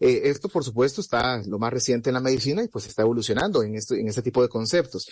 [0.00, 3.62] Eh, esto, por supuesto, está lo más reciente en la medicina y pues está evolucionando
[3.62, 5.08] en, esto, en este tipo de conceptos.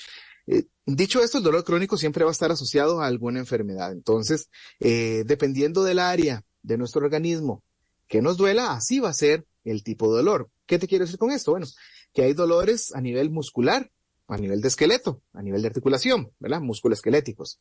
[0.46, 3.92] Eh, dicho esto, el dolor crónico siempre va a estar asociado a alguna enfermedad.
[3.92, 4.48] Entonces,
[4.80, 7.62] dependiendo del área de nuestro organismo
[8.08, 10.50] que nos duela, así va a ser el tipo de dolor.
[10.66, 11.52] ¿Qué te quiero decir con esto?
[11.52, 11.66] Bueno,
[12.12, 13.90] que hay dolores a nivel muscular,
[14.28, 16.60] a nivel de esqueleto, a nivel de articulación, ¿verdad?
[16.60, 17.60] Músculos esqueléticos.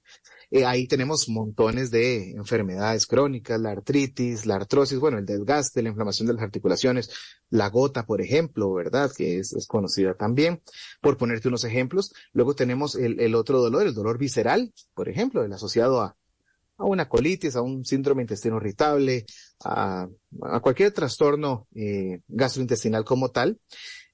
[0.52, 5.90] Eh, ahí tenemos montones de enfermedades crónicas, la artritis, la artrosis, bueno, el desgaste, la
[5.90, 7.10] inflamación de las articulaciones,
[7.50, 9.10] la gota, por ejemplo, ¿verdad?
[9.16, 10.62] Que es, conocida también,
[11.00, 12.14] por ponerte unos ejemplos.
[12.34, 16.18] Luego tenemos el, otro dolor, el dolor visceral, por ejemplo, el asociado a,
[16.80, 19.26] una colitis, a un síndrome intestino irritable,
[19.64, 20.10] a,
[20.42, 23.58] a cualquier trastorno eh, gastrointestinal como tal.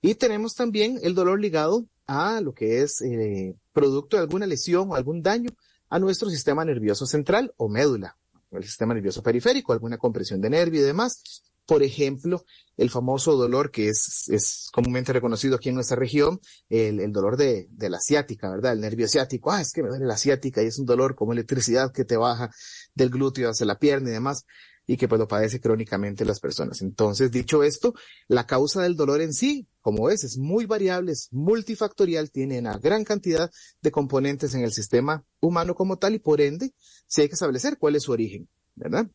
[0.02, 4.92] Y tenemos también el dolor ligado a lo que es eh, producto de alguna lesión
[4.92, 5.50] o algún daño
[5.89, 8.18] a nuestro sistema nervioso central o médula,
[8.52, 11.22] el sistema nervioso periférico, alguna compresión de nervio y demás.
[11.66, 12.44] Por ejemplo,
[12.76, 17.38] el famoso dolor que es, es comúnmente reconocido aquí en nuestra región, el, el dolor
[17.38, 18.74] de, de, la ciática, ¿verdad?
[18.74, 21.32] El nervio ciático, ah, es que me duele la ciática y es un dolor como
[21.32, 22.52] electricidad que te baja
[22.96, 24.46] del glúteo hacia la pierna y demás,
[24.86, 26.82] y que pues lo padece crónicamente las personas.
[26.82, 27.93] Entonces, dicho esto,
[28.28, 32.78] la causa del dolor en sí, como ves, es muy variable, es multifactorial, tiene una
[32.78, 33.50] gran cantidad
[33.82, 36.74] de componentes en el sistema humano como tal y por ende,
[37.08, 39.10] sí hay que establecer cuál es su origen, ¿verdad?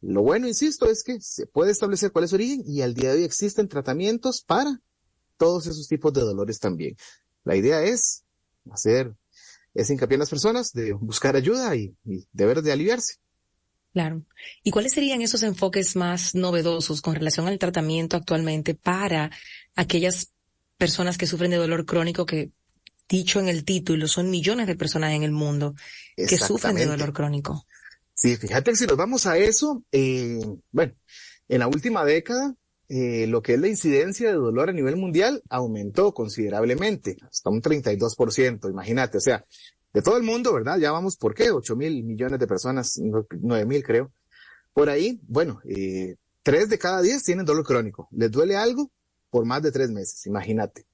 [0.00, 3.10] Lo bueno, insisto, es que se puede establecer cuál es su origen y al día
[3.10, 4.82] de hoy existen tratamientos para
[5.38, 6.96] todos esos tipos de dolores también.
[7.44, 8.24] La idea es
[8.70, 9.14] hacer
[9.72, 11.94] ese hincapié en las personas de buscar ayuda y
[12.32, 13.16] deber de aliviarse.
[13.96, 14.26] Claro.
[14.62, 19.30] ¿Y cuáles serían esos enfoques más novedosos con relación al tratamiento actualmente para
[19.74, 20.34] aquellas
[20.76, 22.50] personas que sufren de dolor crónico que,
[23.08, 25.74] dicho en el título, son millones de personas en el mundo
[26.14, 27.64] que sufren de dolor crónico?
[28.12, 30.92] Sí, fíjate que si nos vamos a eso, eh, bueno,
[31.48, 32.54] en la última década,
[32.90, 37.62] eh, lo que es la incidencia de dolor a nivel mundial aumentó considerablemente, hasta un
[37.62, 39.46] 32%, imagínate, o sea,
[39.96, 40.76] de todo el mundo, ¿verdad?
[40.78, 41.50] Ya vamos, ¿por qué?
[41.50, 44.12] 8 mil millones de personas, 9 mil creo.
[44.74, 48.06] Por ahí, bueno, eh, 3 de cada 10 tienen dolor crónico.
[48.10, 48.90] Les duele algo
[49.30, 50.84] por más de 3 meses, imagínate.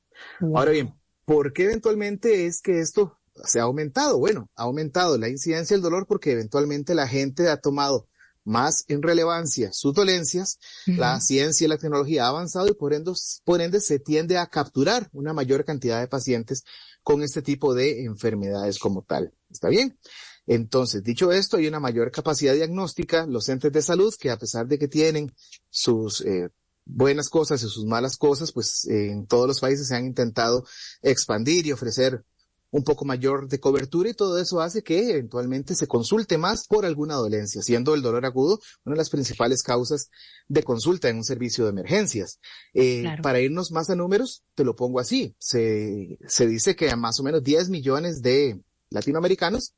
[0.55, 4.21] Ahora bien, ¿por qué eventualmente es que esto se ha aumentado.
[4.21, 8.07] Bueno, ha aumentado la incidencia del dolor porque eventualmente la gente ha tomado
[8.45, 13.13] más en relevancia sus dolencias, la ciencia y la tecnología ha avanzado y por ende,
[13.45, 16.65] por ende se tiende a capturar una mayor cantidad de pacientes
[17.03, 19.33] con este tipo de enfermedades como tal.
[19.51, 19.99] ¿Está bien?
[20.47, 24.67] Entonces, dicho esto, hay una mayor capacidad diagnóstica, los entes de salud, que a pesar
[24.67, 25.33] de que tienen
[25.71, 26.51] sus eh,
[26.85, 30.65] buenas cosas y sus malas cosas, pues en todos los países se han intentado
[31.01, 32.25] expandir y ofrecer
[32.73, 36.87] un poco mayor de cobertura y todo eso hace que eventualmente se consulte más por
[36.87, 40.09] alguna dolencia, siendo el dolor agudo una de las principales causas
[40.49, 42.41] de consulta en un servicio de emergencias.
[42.73, 45.37] Eh, Para irnos más a números, te lo pongo así.
[45.39, 48.59] Se, se dice que más o menos 10 millones de
[48.89, 49.75] latinoamericanos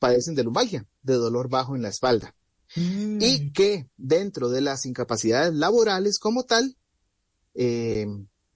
[0.00, 2.34] padecen de lumbalgia, de dolor bajo en la espalda.
[2.74, 3.18] Mm.
[3.20, 6.76] Y que dentro de las incapacidades laborales como tal,
[7.54, 8.08] eh,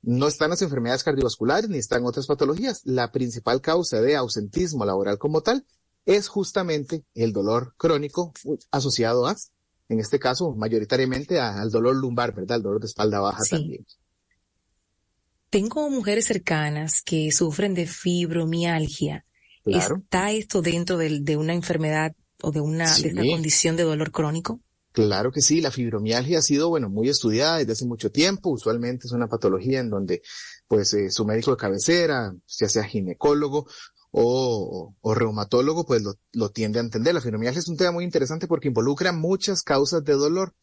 [0.02, 2.80] no están las enfermedades cardiovasculares ni están otras patologías.
[2.84, 5.66] La principal causa de ausentismo laboral como tal
[6.06, 8.32] es justamente el dolor crónico
[8.70, 9.36] asociado a,
[9.88, 12.58] en este caso, mayoritariamente al dolor lumbar, ¿verdad?
[12.58, 13.86] El dolor de espalda baja también.
[15.50, 19.24] Tengo mujeres cercanas que sufren de fibromialgia.
[19.66, 24.60] ¿Está esto dentro de, una enfermedad o de una, de una condición de dolor crónico?
[24.92, 28.50] Claro que sí, la fibromialgia ha sido, bueno, muy estudiada desde hace mucho tiempo.
[28.50, 30.22] Usualmente es una patología en donde,
[30.66, 33.66] pues, eh, su médico de cabecera, ya sea ginecólogo
[34.10, 37.14] o, o reumatólogo, pues lo, lo, tiende a entender.
[37.14, 40.54] La fibromialgia es un tema muy interesante porque involucra muchas causas de dolor.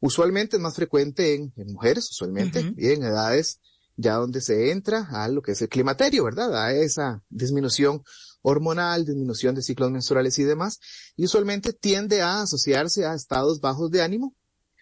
[0.00, 3.60] Usualmente es más frecuente en, mujeres, usualmente, y en edades
[3.96, 6.54] ya donde se entra a lo que es el climaterio, ¿verdad?
[6.54, 8.02] A esa disminución
[8.48, 10.78] hormonal, disminución de ciclos menstruales y demás,
[11.16, 14.36] y usualmente tiende a asociarse a estados bajos de ánimo,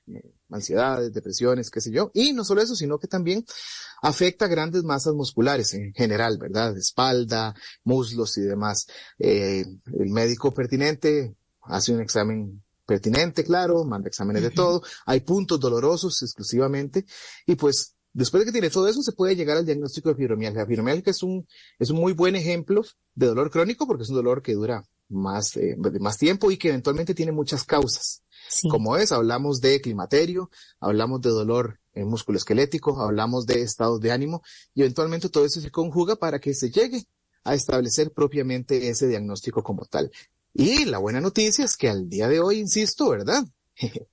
[0.06, 3.42] eh, ansiedades, depresiones, qué sé yo, y no solo eso, sino que también
[4.02, 6.76] afecta grandes masas musculares en general, ¿verdad?
[6.76, 7.54] Espalda,
[7.84, 8.86] muslos y demás.
[9.18, 9.64] Eh,
[9.98, 16.22] el médico pertinente hace un examen pertinente, claro, manda exámenes de todo, hay puntos dolorosos
[16.22, 17.06] exclusivamente,
[17.46, 20.62] y pues después de que tiene todo eso, se puede llegar al diagnóstico de fibromialgia.
[20.62, 21.46] La fibromialgia es un,
[21.78, 22.82] es un muy buen ejemplo
[23.14, 26.68] de dolor crónico porque es un dolor que dura más, eh, más tiempo y que
[26.68, 28.22] eventualmente tiene muchas causas.
[28.70, 34.12] Como es, hablamos de climaterio, hablamos de dolor en músculo esquelético, hablamos de estados de
[34.12, 34.42] ánimo
[34.74, 37.06] y eventualmente todo eso se conjuga para que se llegue
[37.42, 40.10] a establecer propiamente ese diagnóstico como tal.
[40.52, 43.44] Y la buena noticia es que al día de hoy, insisto, ¿verdad?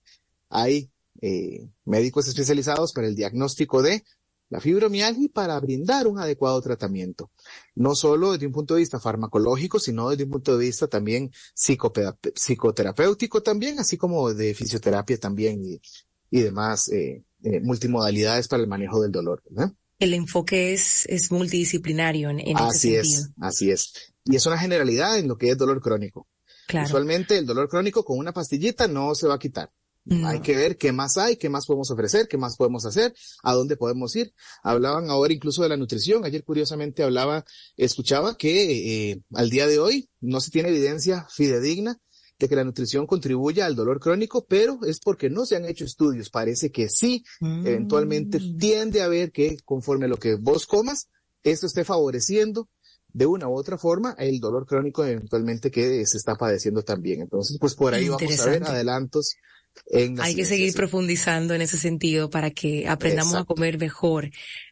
[0.49, 0.89] Hay
[1.21, 4.03] eh, médicos especializados para el diagnóstico de
[4.49, 7.31] la fibromialgia y para brindar un adecuado tratamiento.
[7.73, 11.31] No solo desde un punto de vista farmacológico, sino desde un punto de vista también
[11.55, 15.81] psicoterapéutico también, así como de fisioterapia también y,
[16.29, 19.41] y demás eh, eh, multimodalidades para el manejo del dolor.
[19.49, 19.71] ¿verdad?
[19.99, 23.21] El enfoque es, es multidisciplinario en, en así ese sentido.
[23.21, 23.93] es, así es.
[24.25, 26.27] Y es una generalidad en lo que es dolor crónico.
[26.83, 29.71] Usualmente el dolor crónico con una pastillita no se va a quitar.
[30.25, 33.53] Hay que ver qué más hay, qué más podemos ofrecer, qué más podemos hacer, a
[33.53, 34.33] dónde podemos ir.
[34.63, 36.25] Hablaban ahora incluso de la nutrición.
[36.25, 37.45] Ayer curiosamente hablaba,
[37.77, 41.99] escuchaba que eh, al día de hoy no se tiene evidencia fidedigna
[42.39, 45.85] de que la nutrición contribuya al dolor crónico, pero es porque no se han hecho
[45.85, 46.31] estudios.
[46.31, 48.57] Parece que sí, eventualmente mm.
[48.57, 51.09] tiende a ver que conforme lo que vos comas,
[51.43, 52.67] esto esté favoreciendo
[53.13, 57.21] de una u otra forma el dolor crónico eventualmente que se está padeciendo también.
[57.21, 59.35] Entonces, pues por ahí vamos a ver adelantos.
[59.87, 64.29] En Hay que seguir profundizando en ese sentido para que aprendamos a comer mejor.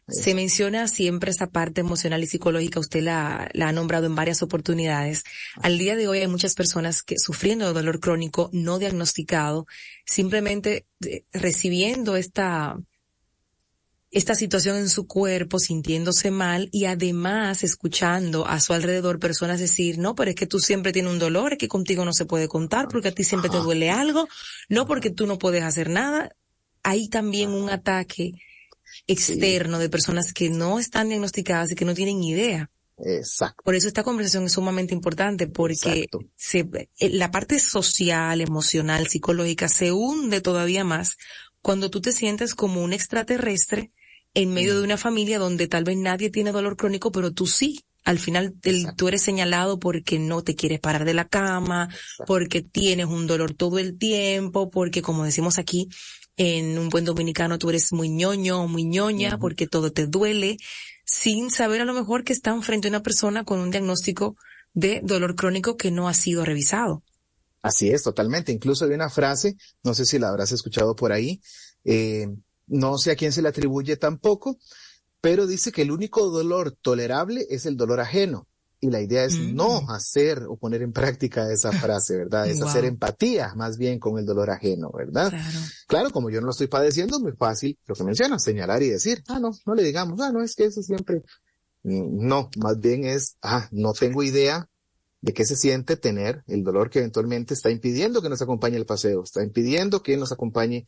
[0.08, 4.42] Se menciona siempre esa parte emocional y psicológica, usted la, la, ha nombrado en varias
[4.42, 5.24] oportunidades.
[5.56, 9.66] Al día de hoy hay muchas personas que sufriendo de dolor crónico no diagnosticado,
[10.06, 12.76] simplemente eh, recibiendo esta,
[14.10, 19.98] esta situación en su cuerpo, sintiéndose mal y además escuchando a su alrededor personas decir,
[19.98, 22.48] no, pero es que tú siempre tienes un dolor, es que contigo no se puede
[22.48, 24.28] contar porque a ti siempre te duele algo,
[24.68, 26.34] no porque tú no puedes hacer nada.
[26.82, 28.32] Hay también un ataque
[29.06, 32.68] externo de personas que no están diagnosticadas y que no tienen idea.
[32.98, 33.62] Exacto.
[33.64, 39.68] Por eso esta conversación es sumamente importante porque se, eh, la parte social, emocional, psicológica
[39.68, 41.16] se hunde todavía más
[41.62, 43.92] cuando tú te sientes como un extraterrestre
[44.34, 47.80] en medio de una familia donde tal vez nadie tiene dolor crónico, pero tú sí.
[48.02, 48.54] Al final
[48.96, 51.88] tú eres señalado porque no te quieres parar de la cama,
[52.26, 55.88] porque tienes un dolor todo el tiempo, porque como decimos aquí,
[56.38, 60.56] en un buen dominicano tú eres muy ñoño o muy ñoña, porque todo te duele,
[61.04, 64.36] sin saber a lo mejor que están frente a una persona con un diagnóstico
[64.72, 67.02] de dolor crónico que no ha sido revisado.
[67.60, 68.52] Así es, totalmente.
[68.52, 71.42] Incluso hay una frase, no sé si la habrás escuchado por ahí,
[71.84, 72.28] eh,
[72.70, 74.58] no sé a quién se le atribuye tampoco,
[75.20, 78.46] pero dice que el único dolor tolerable es el dolor ajeno.
[78.82, 79.90] Y la idea es no mm.
[79.90, 82.48] hacer o poner en práctica esa frase, ¿verdad?
[82.48, 85.30] Es hacer empatía más bien con el dolor ajeno, ¿verdad?
[85.86, 86.10] Claro.
[86.10, 89.22] como yo no lo estoy padeciendo, es muy fácil lo que mencionas, señalar y decir,
[89.28, 91.22] ah, no, no le digamos, ah, no, es que eso siempre,
[91.82, 94.66] mm, no, más bien es, ah, no tengo idea
[95.22, 98.86] de qué se siente tener el dolor que eventualmente está impidiendo que nos acompañe el
[98.86, 100.86] paseo, está impidiendo que nos acompañe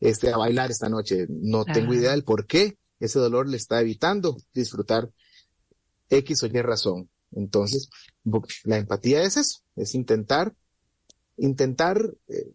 [0.00, 1.26] este, a bailar esta noche.
[1.28, 5.10] No tengo idea del por qué ese dolor le está evitando disfrutar
[6.08, 7.10] X o Y razón.
[7.32, 7.90] Entonces,
[8.64, 10.54] la empatía es eso, es intentar,
[11.36, 12.52] intentar eh,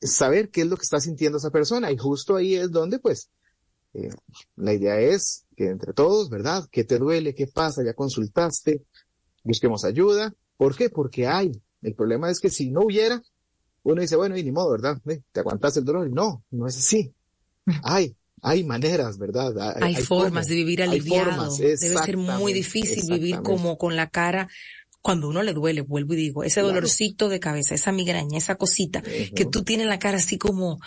[0.00, 3.30] saber qué es lo que está sintiendo esa persona y justo ahí es donde pues
[3.94, 4.10] eh,
[4.56, 6.68] la idea es que entre todos, ¿verdad?
[6.70, 7.34] ¿Qué te duele?
[7.34, 7.82] ¿Qué pasa?
[7.84, 8.84] ¿Ya consultaste?
[9.46, 10.34] Busquemos ayuda.
[10.56, 10.90] ¿Por qué?
[10.90, 11.52] Porque hay.
[11.82, 13.22] El problema es que si no hubiera,
[13.82, 15.00] uno dice, bueno, y ni modo, ¿verdad?
[15.32, 16.10] Te aguantas el dolor.
[16.10, 17.12] No, no es así.
[17.82, 19.52] Hay, hay maneras, ¿verdad?
[19.82, 21.56] Hay, formas de vivir aliviado.
[21.56, 24.48] Debe ser muy difícil vivir como con la cara
[25.02, 29.02] cuando uno le duele, vuelvo y digo, ese dolorcito de cabeza, esa migraña, esa cosita,
[29.02, 30.80] que tú tienes la cara así como,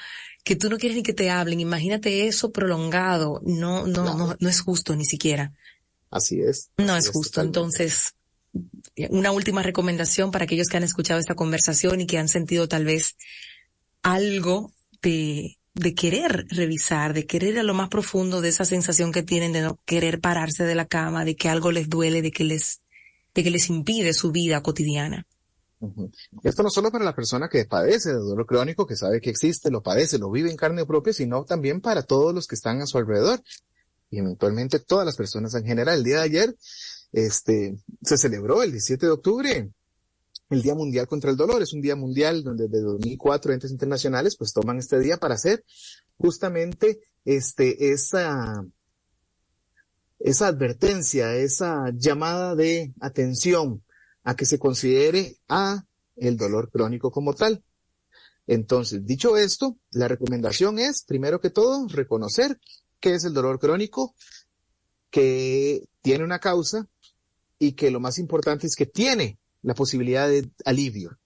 [0.44, 4.50] que tú no quieres ni que te hablen, imagínate eso prolongado, no, no, no, no
[4.50, 5.54] es justo ni siquiera.
[6.12, 6.70] Así es.
[6.78, 8.16] No es justo, entonces,
[9.10, 12.86] una última recomendación para aquellos que han escuchado esta conversación y que han sentido tal
[12.86, 13.16] vez
[14.02, 14.72] algo
[15.02, 19.54] de, de querer revisar, de querer a lo más profundo de esa sensación que tienen
[19.54, 22.82] de no querer pararse de la cama, de que algo les duele, de que les,
[23.34, 25.26] de que les impide su vida cotidiana.
[26.44, 29.72] Esto no solo para la persona que padece de dolor crónico, que sabe que existe,
[29.72, 32.86] lo padece, lo vive en carne propia, sino también para todos los que están a
[32.86, 33.42] su alrededor
[34.12, 36.00] y eventualmente todas las personas en general.
[36.00, 36.56] El día de ayer
[37.12, 39.72] este, se celebró el 17 de octubre
[40.50, 41.62] el Día Mundial contra el Dolor.
[41.62, 45.64] Es un día mundial donde desde 2004 entes internacionales pues toman este día para hacer
[46.18, 48.66] justamente este, esa,
[50.20, 53.84] esa advertencia, esa llamada de atención
[54.24, 55.86] a que se considere a
[56.16, 57.64] el dolor crónico como tal.
[58.48, 62.60] Entonces, dicho esto, la recomendación es, primero que todo, reconocer
[63.00, 64.16] qué es el dolor crónico,
[65.12, 66.88] que tiene una causa
[67.60, 71.20] y que lo más importante es que tiene la posibilidad de alivio.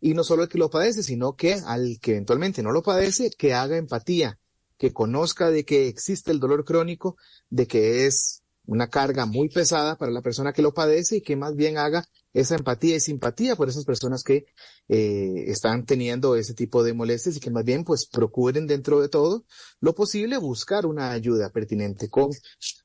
[0.00, 3.30] Y no solo el que lo padece, sino que al que eventualmente no lo padece,
[3.30, 4.38] que haga empatía,
[4.78, 7.16] que conozca de que existe el dolor crónico,
[7.50, 11.36] de que es una carga muy pesada para la persona que lo padece y que
[11.36, 14.46] más bien haga esa empatía y simpatía por esas personas que
[14.88, 19.08] eh, están teniendo ese tipo de molestias y que más bien pues procuren dentro de
[19.08, 19.44] todo
[19.80, 22.30] lo posible buscar una ayuda pertinente con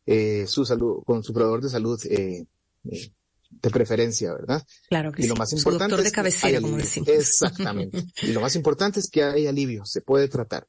[0.05, 2.45] eh, su salud, con su proveedor de salud eh,
[2.83, 4.65] de preferencia, ¿verdad?
[4.89, 7.09] Claro que y lo más importante doctor de cabecera, como decimos.
[7.09, 8.03] Exactamente.
[8.21, 10.67] y lo más importante es que hay alivio, se puede tratar.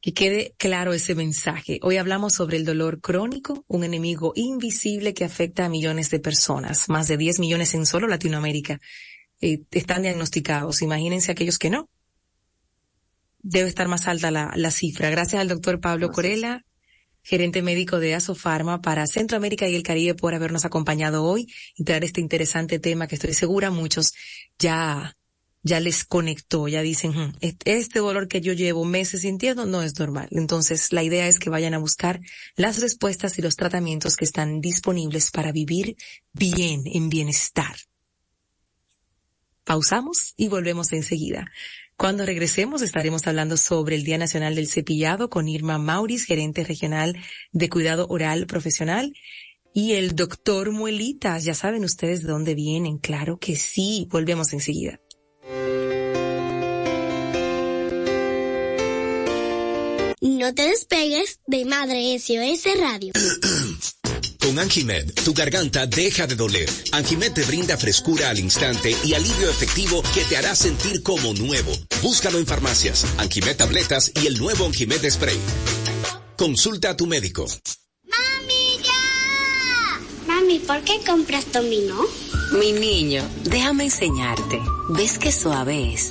[0.00, 1.80] Que quede claro ese mensaje.
[1.82, 6.88] Hoy hablamos sobre el dolor crónico, un enemigo invisible que afecta a millones de personas,
[6.88, 8.80] más de 10 millones en solo Latinoamérica.
[9.40, 10.82] Eh, están diagnosticados.
[10.82, 11.88] Imagínense aquellos que no.
[13.40, 15.10] Debe estar más alta la, la cifra.
[15.10, 16.64] Gracias al doctor Pablo Corella,
[17.22, 22.04] gerente médico de Asofarma para Centroamérica y el Caribe por habernos acompañado hoy y traer
[22.04, 24.12] este interesante tema que estoy segura muchos
[24.58, 25.14] ya
[25.62, 29.98] ya les conectó, ya dicen, hmm, este dolor que yo llevo meses sintiendo no es
[29.98, 30.28] normal.
[30.30, 32.20] Entonces, la idea es que vayan a buscar
[32.56, 35.96] las respuestas y los tratamientos que están disponibles para vivir
[36.32, 37.76] bien, en bienestar.
[39.64, 41.50] Pausamos y volvemos enseguida.
[41.98, 47.16] Cuando regresemos estaremos hablando sobre el Día Nacional del Cepillado con Irma Mauris, gerente regional
[47.50, 49.14] de cuidado oral profesional,
[49.74, 51.42] y el doctor Muelitas.
[51.42, 54.06] Ya saben ustedes de dónde vienen, claro que sí.
[54.12, 55.00] Volvemos enseguida.
[60.20, 63.12] No te despegues de Madre SOS Radio.
[64.40, 66.70] Con Anjimed, tu garganta deja de doler.
[66.92, 71.72] Anjimed te brinda frescura al instante y alivio efectivo que te hará sentir como nuevo.
[72.02, 75.38] Búscalo en farmacias, Anjimed tabletas y el nuevo Anjimed spray.
[76.36, 77.46] Consulta a tu médico.
[78.04, 80.00] ¡Mami, ya!
[80.26, 82.00] Mami, ¿por qué compras dominó?
[82.58, 84.60] Mi niño, déjame enseñarte.
[84.90, 86.10] ¿Ves qué suave es?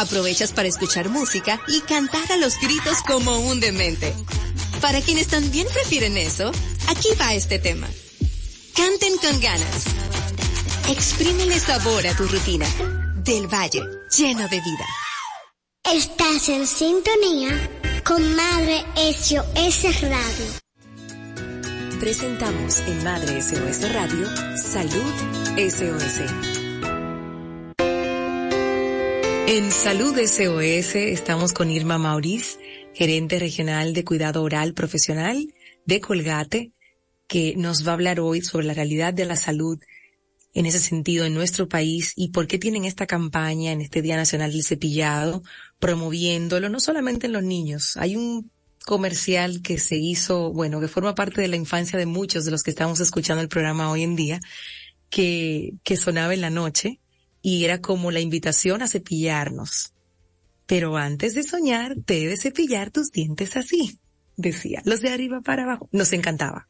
[0.00, 4.14] aprovechas para escuchar música y cantar a los gritos como un demente.
[4.80, 6.52] Para quienes también prefieren eso,
[6.88, 7.88] aquí va este tema.
[8.74, 9.84] Canten con ganas.
[10.88, 12.66] Exprímele sabor a tu rutina.
[13.24, 13.82] Del Valle,
[14.16, 14.86] lleno de vida.
[15.84, 17.50] Estás en sintonía
[18.04, 20.68] con Madre SOS Radio.
[21.98, 24.26] Presentamos en Madre SOS Radio
[24.56, 25.12] Salud
[25.56, 26.67] SOS.
[29.50, 32.58] En Salud SOS estamos con Irma Mauriz,
[32.92, 35.54] gerente regional de cuidado oral profesional
[35.86, 36.72] de Colgate,
[37.26, 39.78] que nos va a hablar hoy sobre la realidad de la salud
[40.52, 44.16] en ese sentido en nuestro país y por qué tienen esta campaña en este Día
[44.16, 45.42] Nacional del Cepillado,
[45.78, 47.96] promoviéndolo no solamente en los niños.
[47.96, 48.50] Hay un
[48.84, 52.62] comercial que se hizo, bueno, que forma parte de la infancia de muchos de los
[52.62, 54.40] que estamos escuchando el programa hoy en día,
[55.08, 57.00] que, que sonaba en la noche
[57.48, 59.94] y era como la invitación a cepillarnos.
[60.66, 63.98] Pero antes de soñar, debes cepillar tus dientes así,
[64.36, 65.88] decía, los de arriba para abajo.
[65.90, 66.68] Nos encantaba.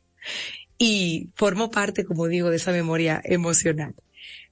[0.79, 3.97] Y formo parte, como digo, de esa memoria emocional.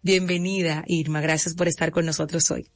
[0.03, 1.21] Bienvenida, Irma.
[1.21, 2.69] Gracias por estar con nosotros hoy.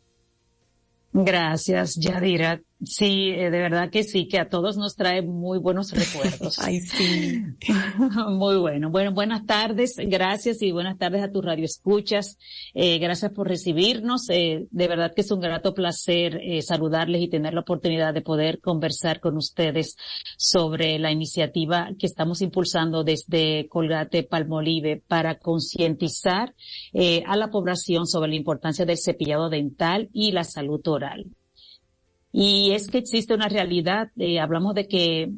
[1.13, 2.63] Gracias, Yadira.
[2.83, 6.59] Sí, eh, de verdad que sí, que a todos nos trae muy buenos recuerdos.
[6.59, 7.43] Ay, sí.
[8.29, 8.91] muy bueno.
[8.91, 12.39] Bueno, buenas tardes, gracias y buenas tardes a tus radioescuchas.
[12.73, 14.31] Eh, gracias por recibirnos.
[14.31, 18.23] Eh, de verdad que es un grato placer eh, saludarles y tener la oportunidad de
[18.23, 19.97] poder conversar con ustedes
[20.39, 26.55] sobre la iniciativa que estamos impulsando desde Colgate Palmolive para concientizar
[27.27, 31.27] a la población sobre la importancia del cepillado dental y la salud oral.
[32.33, 35.33] Y es que existe una realidad, eh, hablamos de que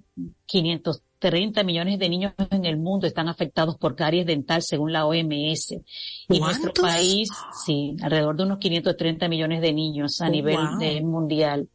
[0.46, 5.80] 530 millones de niños en el mundo están afectados por caries dental según la OMS.
[6.28, 7.30] Y nuestro país,
[7.64, 10.80] sí, alrededor de unos 530 millones de niños a Oh, nivel wow.
[10.82, 11.68] eh, mundial.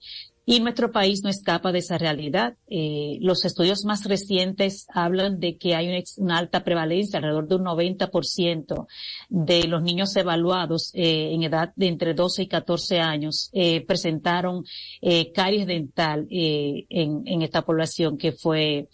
[0.49, 2.55] Y nuestro país no escapa de esa realidad.
[2.69, 7.65] Eh, los estudios más recientes hablan de que hay una, alta prevalencia, alrededor de un
[7.65, 8.87] 90%
[9.27, 14.63] de los niños evaluados eh, en edad de entre 12 y 14 años eh, presentaron
[15.01, 18.87] eh, caries dental en, en esta población que fue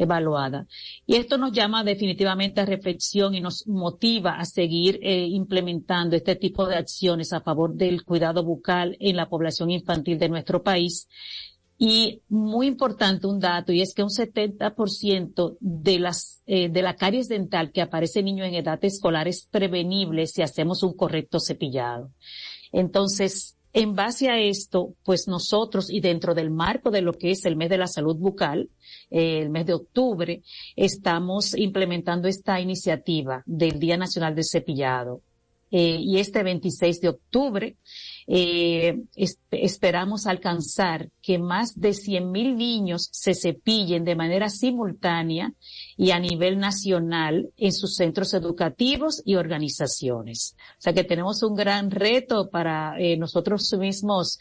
[0.00, 0.66] evaluada.
[1.06, 6.36] Y esto nos llama definitivamente a reflexión y nos motiva a seguir eh, implementando este
[6.36, 11.06] tipo de acciones a favor del cuidado bucal en la población infantil de nuestro país.
[11.76, 16.94] Y muy importante un dato, y es que un 70% de las, eh, de la
[16.94, 21.40] caries dental que aparece en niños en edad escolar es prevenible si hacemos un correcto
[21.40, 22.10] cepillado.
[22.72, 27.44] Entonces, en base a esto, pues nosotros y dentro del marco de lo que es
[27.44, 28.68] el mes de la salud bucal,
[29.10, 30.42] eh, el mes de octubre,
[30.76, 35.22] estamos implementando esta iniciativa del Día Nacional del Cepillado.
[35.72, 37.76] Eh, y este 26 de octubre
[38.26, 39.02] eh,
[39.52, 45.52] esperamos alcanzar que más de 100.000 niños se cepillen de manera simultánea
[45.96, 50.56] y a nivel nacional en sus centros educativos y organizaciones.
[50.72, 54.38] O sea que tenemos un gran reto para eh, nosotros mismos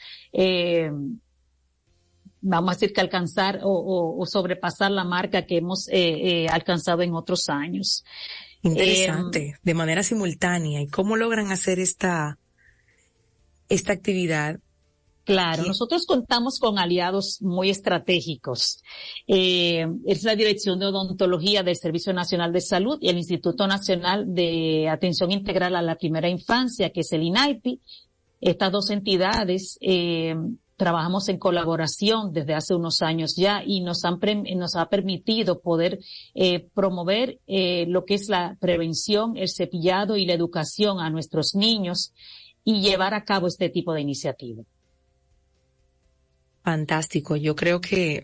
[2.42, 5.88] vamos a decir que alcanzar o, sobrepasar la marca que hemos
[6.50, 8.06] alcanzado en otros años.
[8.62, 10.82] Interesante, de manera simultánea.
[10.82, 12.38] ¿Y cómo logran hacer esta,
[13.70, 14.60] esta actividad?
[15.30, 18.82] Claro, nosotros contamos con aliados muy estratégicos.
[19.28, 24.26] Eh, es la Dirección de Odontología del Servicio Nacional de Salud y el Instituto Nacional
[24.34, 27.80] de Atención Integral a la Primera Infancia, que es el INAIPI.
[28.42, 30.36] Estas dos entidades eh,
[30.80, 34.18] trabajamos en colaboración desde hace unos años ya y nos, han
[34.56, 36.00] nos ha permitido poder
[36.34, 41.54] eh, promover eh, lo que es la prevención, el cepillado y la educación a nuestros
[41.54, 42.14] niños
[42.64, 44.64] y llevar a cabo este tipo de iniciativa.
[46.64, 47.36] Fantástico.
[47.36, 48.24] Yo creo que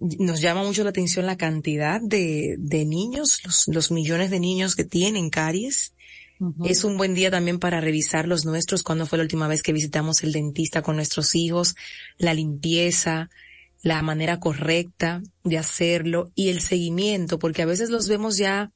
[0.00, 4.74] nos llama mucho la atención la cantidad de, de niños, los, los millones de niños
[4.74, 5.94] que tienen caries
[6.64, 9.72] es un buen día también para revisar los nuestros, cuando fue la última vez que
[9.72, 11.74] visitamos el dentista con nuestros hijos,
[12.16, 13.28] la limpieza,
[13.82, 18.72] la manera correcta de hacerlo y el seguimiento, porque a veces los vemos ya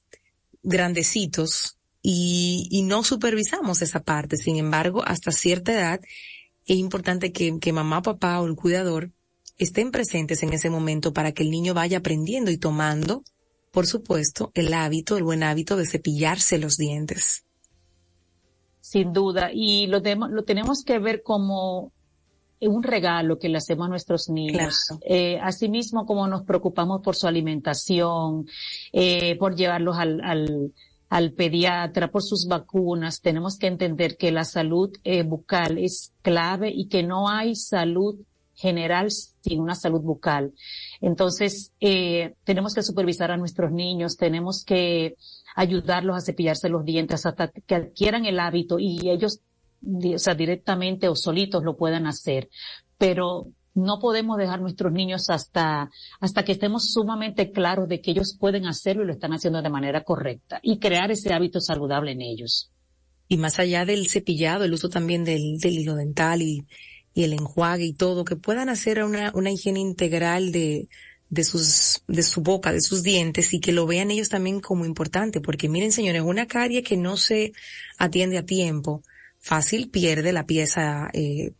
[0.62, 4.36] grandecitos y, y no supervisamos esa parte.
[4.36, 6.00] Sin embargo, hasta cierta edad
[6.66, 9.10] es importante que, que mamá, papá o el cuidador
[9.58, 13.22] estén presentes en ese momento para que el niño vaya aprendiendo y tomando,
[13.70, 17.44] por supuesto, el hábito, el buen hábito de cepillarse los dientes
[18.82, 21.92] sin duda, y lo, lo tenemos que ver como
[22.68, 24.76] un regalo que le hacemos a nuestros niños.
[25.04, 28.46] Eh, asimismo, como nos preocupamos por su alimentación,
[28.92, 30.72] eh, por llevarlos al, al,
[31.08, 36.72] al, pediatra, por sus vacunas, tenemos que entender que la salud eh, bucal es clave
[36.74, 38.16] y que no hay salud
[38.62, 40.52] general sin una salud bucal.
[41.00, 45.16] Entonces, eh, tenemos que supervisar a nuestros niños, tenemos que
[45.56, 49.40] ayudarlos a cepillarse los dientes hasta que adquieran el hábito y ellos,
[50.16, 52.48] sea, directamente o solitos lo puedan hacer.
[52.98, 55.90] Pero no podemos dejar nuestros niños hasta,
[56.20, 59.70] hasta que estemos sumamente claros de que ellos pueden hacerlo y lo están haciendo de
[59.70, 62.70] manera correcta y crear ese hábito saludable en ellos.
[63.26, 66.64] Y más allá del cepillado, el uso también del, del hilo dental y,
[67.14, 70.88] y el enjuague y todo, que puedan hacer una, una higiene integral de,
[71.28, 74.84] de sus, de su boca, de sus dientes y que lo vean ellos también como
[74.84, 77.52] importante, porque miren señores, una carie que no se
[77.98, 79.02] atiende a tiempo,
[79.38, 81.52] fácil pierde la pieza, eh,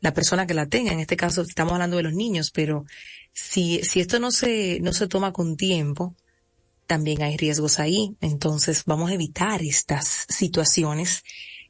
[0.00, 2.84] la persona que la tenga, en este caso estamos hablando de los niños, pero
[3.32, 6.16] si, si esto no se, no se toma con tiempo,
[6.86, 8.16] también hay riesgos ahí.
[8.20, 11.22] Entonces vamos a evitar estas situaciones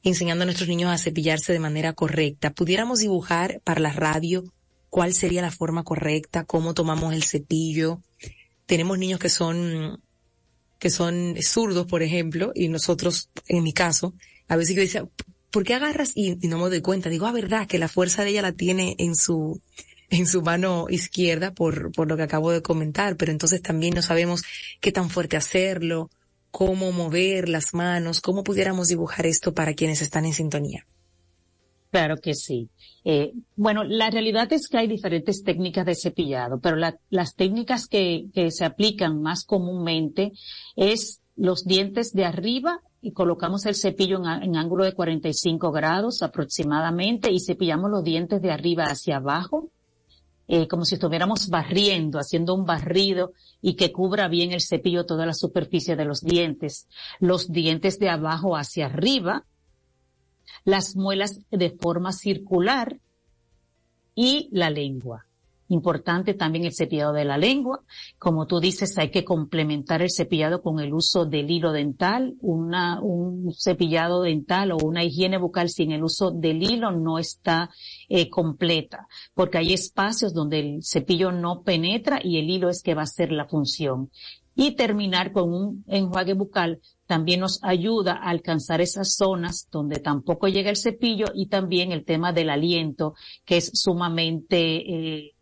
[0.09, 2.53] enseñando a nuestros niños a cepillarse de manera correcta.
[2.53, 4.45] Pudiéramos dibujar para la radio
[4.89, 8.01] cuál sería la forma correcta, cómo tomamos el cepillo.
[8.67, 10.01] Tenemos niños que son,
[10.79, 14.15] que son zurdos, por ejemplo, y nosotros, en mi caso,
[14.49, 15.09] a veces yo decía,
[15.51, 16.13] ¿por qué agarras?
[16.15, 17.11] Y, no me doy cuenta.
[17.11, 19.61] Digo, ah, verdad, que la fuerza de ella la tiene en su,
[20.09, 24.03] en su mano izquierda por, por lo que acabo de comentar, pero entonces también no
[24.03, 24.43] sabemos
[24.81, 26.11] qué tan fuerte hacerlo,
[26.57, 30.87] cómo mover las manos, cómo pudiéramos dibujar esto para quienes están en sintonía.
[31.91, 32.71] Claro que sí.
[33.05, 38.29] Eh, bueno, la realidad es que hay diferentes técnicas de cepillado, pero las técnicas que,
[38.33, 40.33] que se aplican más comúnmente
[40.77, 46.23] es los dientes de arriba y colocamos el cepillo en, en, ángulo de 45 grados
[46.23, 49.69] aproximadamente y cepillamos los dientes de arriba hacia abajo,
[50.49, 55.27] eh, como si estuviéramos barriendo, haciendo un barrido y que cubra bien el cepillo toda
[55.27, 56.89] la superficie de los dientes.
[57.19, 59.45] Los dientes de abajo hacia arriba
[60.65, 62.99] las muelas de forma circular
[64.15, 65.26] y la lengua.
[65.69, 67.83] Importante también el cepillado de la lengua.
[68.19, 72.35] Como tú dices, hay que complementar el cepillado con el uso del hilo dental.
[72.41, 77.71] Una, un cepillado dental o una higiene bucal sin el uso del hilo no está
[78.09, 82.95] eh, completa, porque hay espacios donde el cepillo no penetra y el hilo es que
[82.95, 84.11] va a hacer la función.
[84.59, 90.49] Y terminar con un enjuague bucal también nos ayuda a alcanzar esas zonas donde tampoco
[90.49, 93.15] llega el cepillo y también el tema del aliento,
[93.45, 95.36] que es sumamente eh,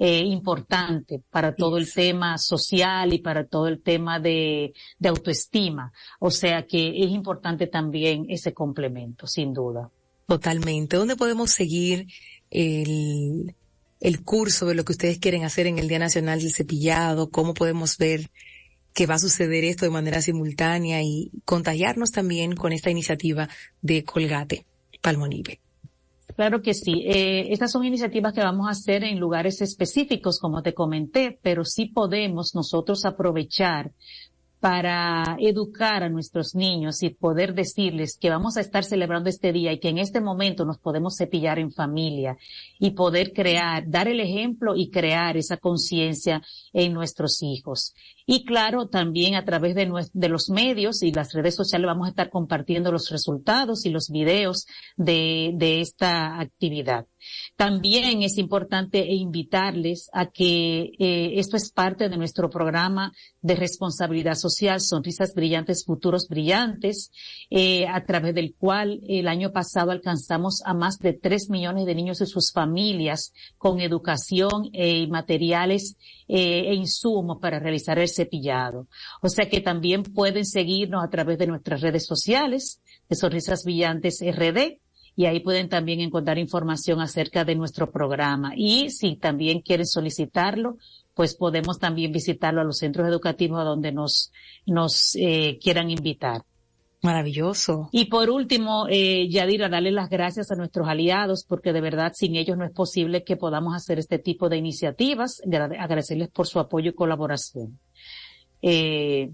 [0.00, 5.92] eh, importante para todo el tema social y para todo el tema de, de autoestima.
[6.20, 9.90] O sea que es importante también ese complemento, sin duda.
[10.28, 10.96] Totalmente.
[10.96, 12.06] ¿Dónde podemos seguir
[12.50, 13.56] el,
[14.00, 17.30] el curso de lo que ustedes quieren hacer en el Día Nacional del Cepillado?
[17.30, 18.30] ¿Cómo podemos ver
[18.94, 23.48] que va a suceder esto de manera simultánea y contagiarnos también con esta iniciativa
[23.82, 24.64] de Colgate
[25.02, 25.58] Palmonive?
[26.38, 27.02] Claro que sí.
[27.04, 31.64] Eh, estas son iniciativas que vamos a hacer en lugares específicos, como te comenté, pero
[31.64, 33.90] sí podemos nosotros aprovechar
[34.60, 39.72] para educar a nuestros niños y poder decirles que vamos a estar celebrando este día
[39.72, 42.36] y que en este momento nos podemos cepillar en familia
[42.78, 46.40] y poder crear, dar el ejemplo y crear esa conciencia
[46.72, 47.94] en nuestros hijos.
[48.30, 52.28] Y claro, también a través de, los medios y las redes sociales vamos a estar
[52.28, 54.66] compartiendo los resultados y los videos
[54.98, 57.06] de, esta actividad.
[57.56, 64.34] También es importante invitarles a que eh, esto es parte de nuestro programa de responsabilidad
[64.34, 67.10] social, Sonrisas Brillantes, Futuros Brillantes,
[67.48, 71.94] eh, a través del cual el año pasado alcanzamos a más de tres millones de
[71.94, 75.96] niños y sus familias con educación y materiales
[76.28, 78.86] eh, e insumos para realizar el cepillado.
[79.22, 84.20] O sea que también pueden seguirnos a través de nuestras redes sociales de Sonrisas Brillantes
[84.20, 84.80] RD
[85.18, 88.52] y ahí pueden también encontrar información acerca de nuestro programa.
[88.56, 90.76] Y si también quieren solicitarlo,
[91.14, 94.30] pues podemos también visitarlo a los centros educativos a donde nos,
[94.64, 96.42] nos eh, quieran invitar.
[97.02, 97.88] Maravilloso.
[97.90, 102.36] Y por último, eh, Yadira, darle las gracias a nuestros aliados, porque de verdad sin
[102.36, 105.42] ellos no es posible que podamos hacer este tipo de iniciativas.
[105.46, 107.78] Agradecerles por su apoyo y colaboración.
[108.62, 109.30] Eh,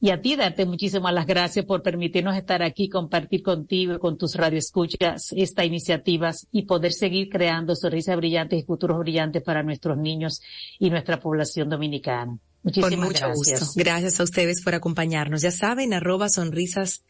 [0.00, 4.34] y a ti darte muchísimas las gracias por permitirnos estar aquí, compartir contigo, con tus
[4.34, 10.42] radioescuchas, esta iniciativas y poder seguir creando sonrisas brillantes y futuros brillantes para nuestros niños
[10.78, 12.38] y nuestra población dominicana.
[12.62, 13.60] Muchísimas Con mucho gracias.
[13.60, 13.72] gusto.
[13.76, 15.40] Gracias a ustedes por acompañarnos.
[15.40, 17.02] Ya saben, arroba sonrisas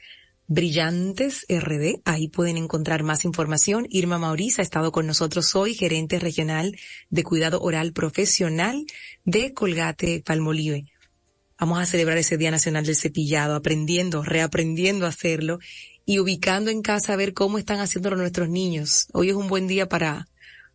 [0.46, 3.86] Brillantes RD, ahí pueden encontrar más información.
[3.88, 6.76] Irma Mauriza ha estado con nosotros hoy, gerente regional
[7.08, 8.84] de cuidado oral profesional
[9.24, 10.93] de Colgate Palmolive.
[11.58, 15.60] Vamos a celebrar ese Día Nacional del Cepillado, aprendiendo, reaprendiendo a hacerlo
[16.04, 19.06] y ubicando en casa a ver cómo están haciéndolo nuestros niños.
[19.12, 20.26] Hoy es un buen día para,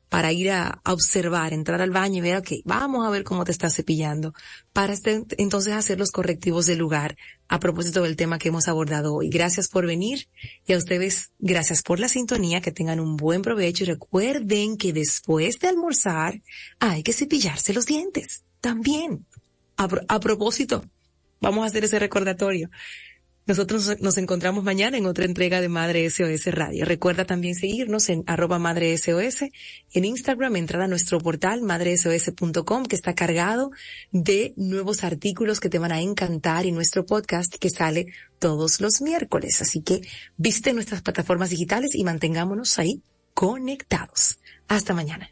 [0.08, 3.52] para ir a, observar, entrar al baño y ver, ok, vamos a ver cómo te
[3.52, 4.34] estás cepillando,
[4.72, 7.18] para este, entonces hacer los correctivos del lugar
[7.50, 9.30] a propósito del tema que hemos abordado hoy.
[9.30, 10.30] Gracias por venir
[10.66, 14.94] y a ustedes, gracias por la sintonía, que tengan un buen provecho y recuerden que
[14.94, 16.42] después de almorzar
[16.80, 19.26] hay que cepillarse los dientes también.
[19.80, 20.84] A, propósito,
[21.40, 22.70] vamos a hacer ese recordatorio.
[23.46, 26.84] Nosotros nos encontramos mañana en otra entrega de Madre SOS Radio.
[26.84, 29.44] Recuerda también seguirnos en arroba Madre SOS,
[29.94, 33.72] en Instagram, entrar a nuestro portal madresos.com que está cargado
[34.12, 38.08] de nuevos artículos que te van a encantar y nuestro podcast que sale
[38.38, 39.62] todos los miércoles.
[39.62, 40.02] Así que
[40.36, 43.02] visite nuestras plataformas digitales y mantengámonos ahí
[43.34, 44.40] conectados.
[44.68, 45.32] Hasta mañana.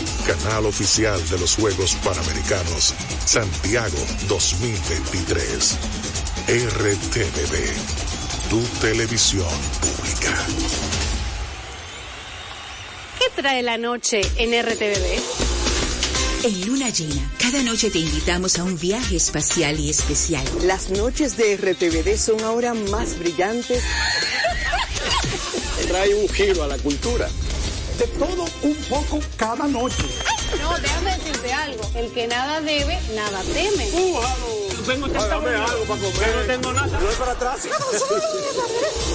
[0.21, 2.93] canal oficial de los Juegos Panamericanos
[3.25, 3.97] Santiago
[4.27, 5.77] 2023.
[6.47, 9.47] RTVD, tu televisión
[9.79, 10.45] pública.
[13.19, 15.21] ¿Qué trae la noche en RTVD?
[16.43, 20.45] En Luna Llena, cada noche te invitamos a un viaje espacial y especial.
[20.63, 23.83] Las noches de RTVD son ahora más brillantes.
[25.87, 27.27] Trae un giro a la cultura
[28.01, 30.03] de todo un poco cada noche.
[30.59, 31.91] No, déjame decirte algo.
[31.93, 33.85] El que nada debe, nada teme.
[33.85, 36.35] tengo algo para comer.
[36.35, 36.99] no tengo nada.
[36.99, 37.67] No es para atrás.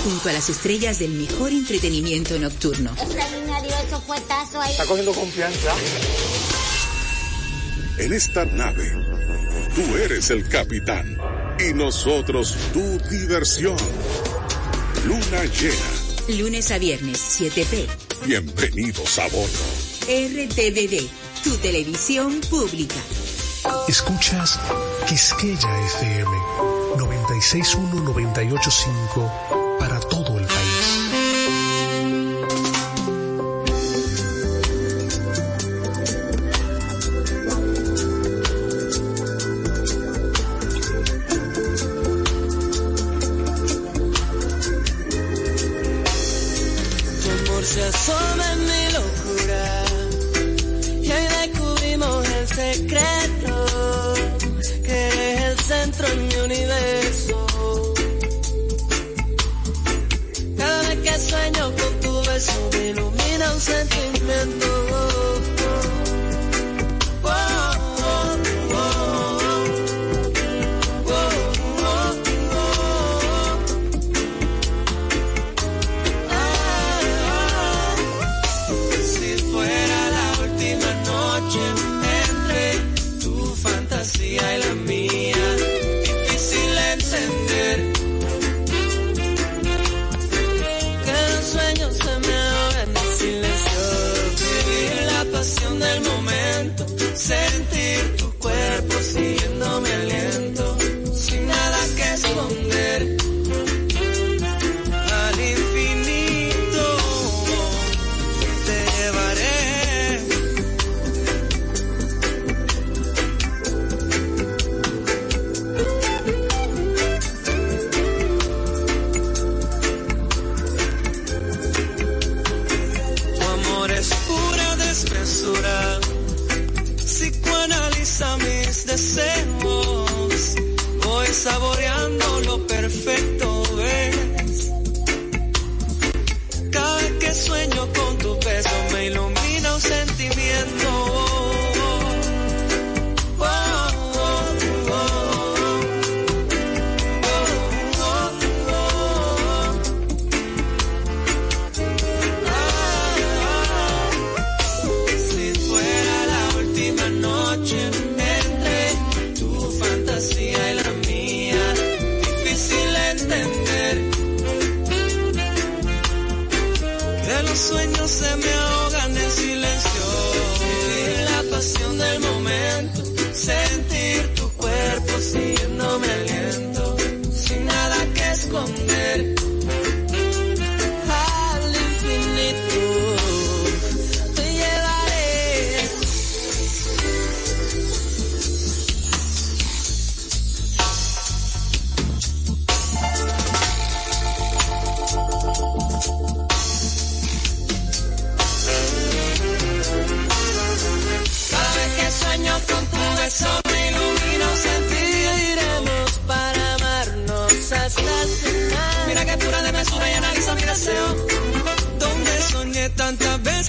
[0.04, 2.92] Junto a las estrellas del mejor entretenimiento nocturno.
[2.92, 4.70] Extraordinario eso fuetazo ahí.
[4.70, 5.74] Está cogiendo confianza.
[7.98, 8.92] En esta nave,
[9.74, 11.18] tú eres el capitán
[11.58, 13.76] y nosotros tu diversión.
[15.04, 16.38] Luna llena.
[16.38, 19.48] Lunes a viernes, 7p Bienvenidos a bordo.
[20.06, 21.08] RTVD,
[21.44, 22.96] tu televisión pública.
[23.88, 24.58] Escuchas
[25.08, 26.30] Quisqueya FM
[26.96, 29.65] 961 985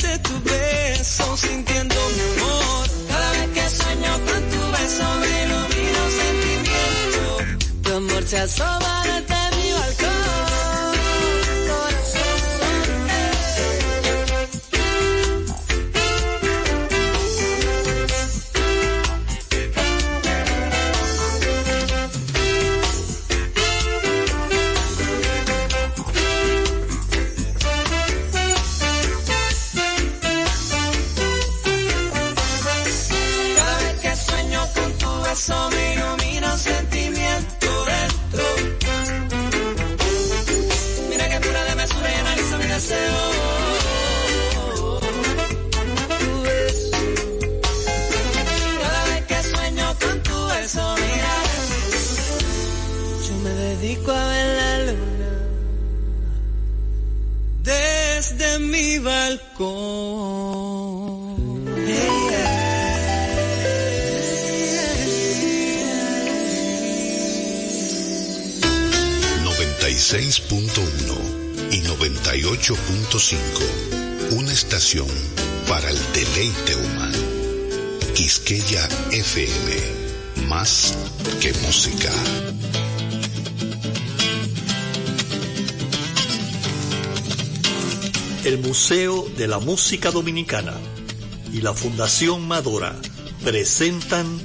[0.02, 2.88] de tu beso sintiendo mi amor.
[3.08, 7.82] Cada vez que sueño con tu beso me ilumino sentimiento.
[7.84, 9.37] Tu amor se asoma de
[72.68, 74.36] 98.5.
[74.36, 75.08] Una estación
[75.70, 77.18] para el deleite humano.
[78.14, 80.48] Quisqueya FM.
[80.50, 80.94] Más
[81.40, 82.12] que música.
[88.44, 90.74] El Museo de la Música Dominicana
[91.54, 92.98] y la Fundación Madora
[93.46, 94.42] presentan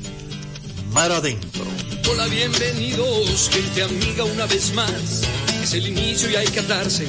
[0.93, 1.64] Mar Adentro.
[2.09, 5.23] Hola, bienvenidos, gente amiga, una vez más.
[5.61, 7.09] Es el inicio y hay que atarse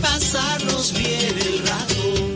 [0.00, 2.27] pasarnos bien el rato.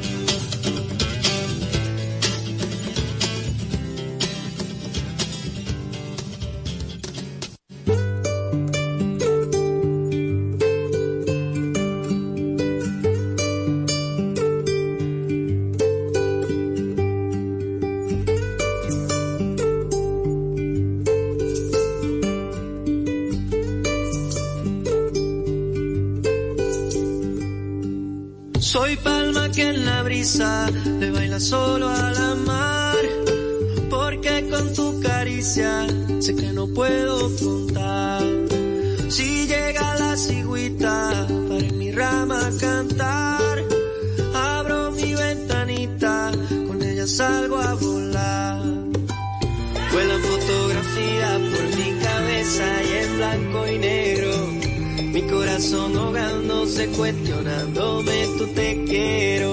[55.74, 59.52] Ahogándose, cuestionándome, tú te quiero.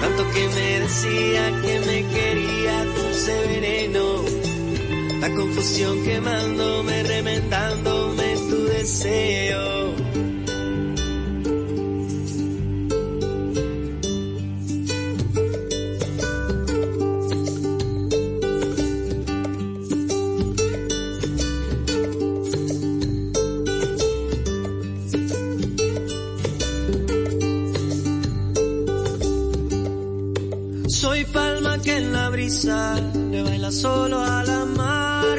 [0.00, 4.24] Tanto que me decía que me quería, dulce veneno.
[5.20, 10.09] La confusión quemándome, remendándome tu deseo.
[32.50, 35.38] Le baila solo a la mar.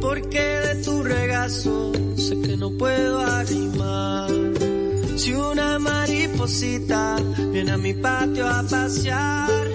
[0.00, 4.30] Porque de tu regazo sé que no puedo animar.
[5.16, 7.16] Si una mariposita
[7.52, 9.66] viene a mi patio a pasear,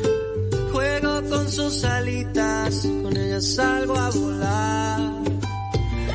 [0.72, 5.00] juego con sus alitas, con ellas salgo a volar.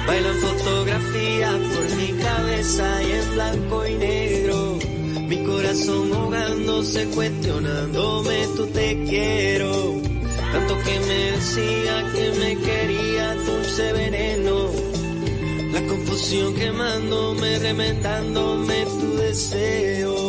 [0.07, 4.79] Bailan fotografías por mi cabeza y en blanco y negro.
[5.29, 10.00] Mi corazón ahogándose, cuestionándome, tú te quiero.
[10.53, 14.71] Tanto que me decía que me quería, dulce veneno.
[15.73, 20.20] La confusión quemándome, remendándome tu deseo.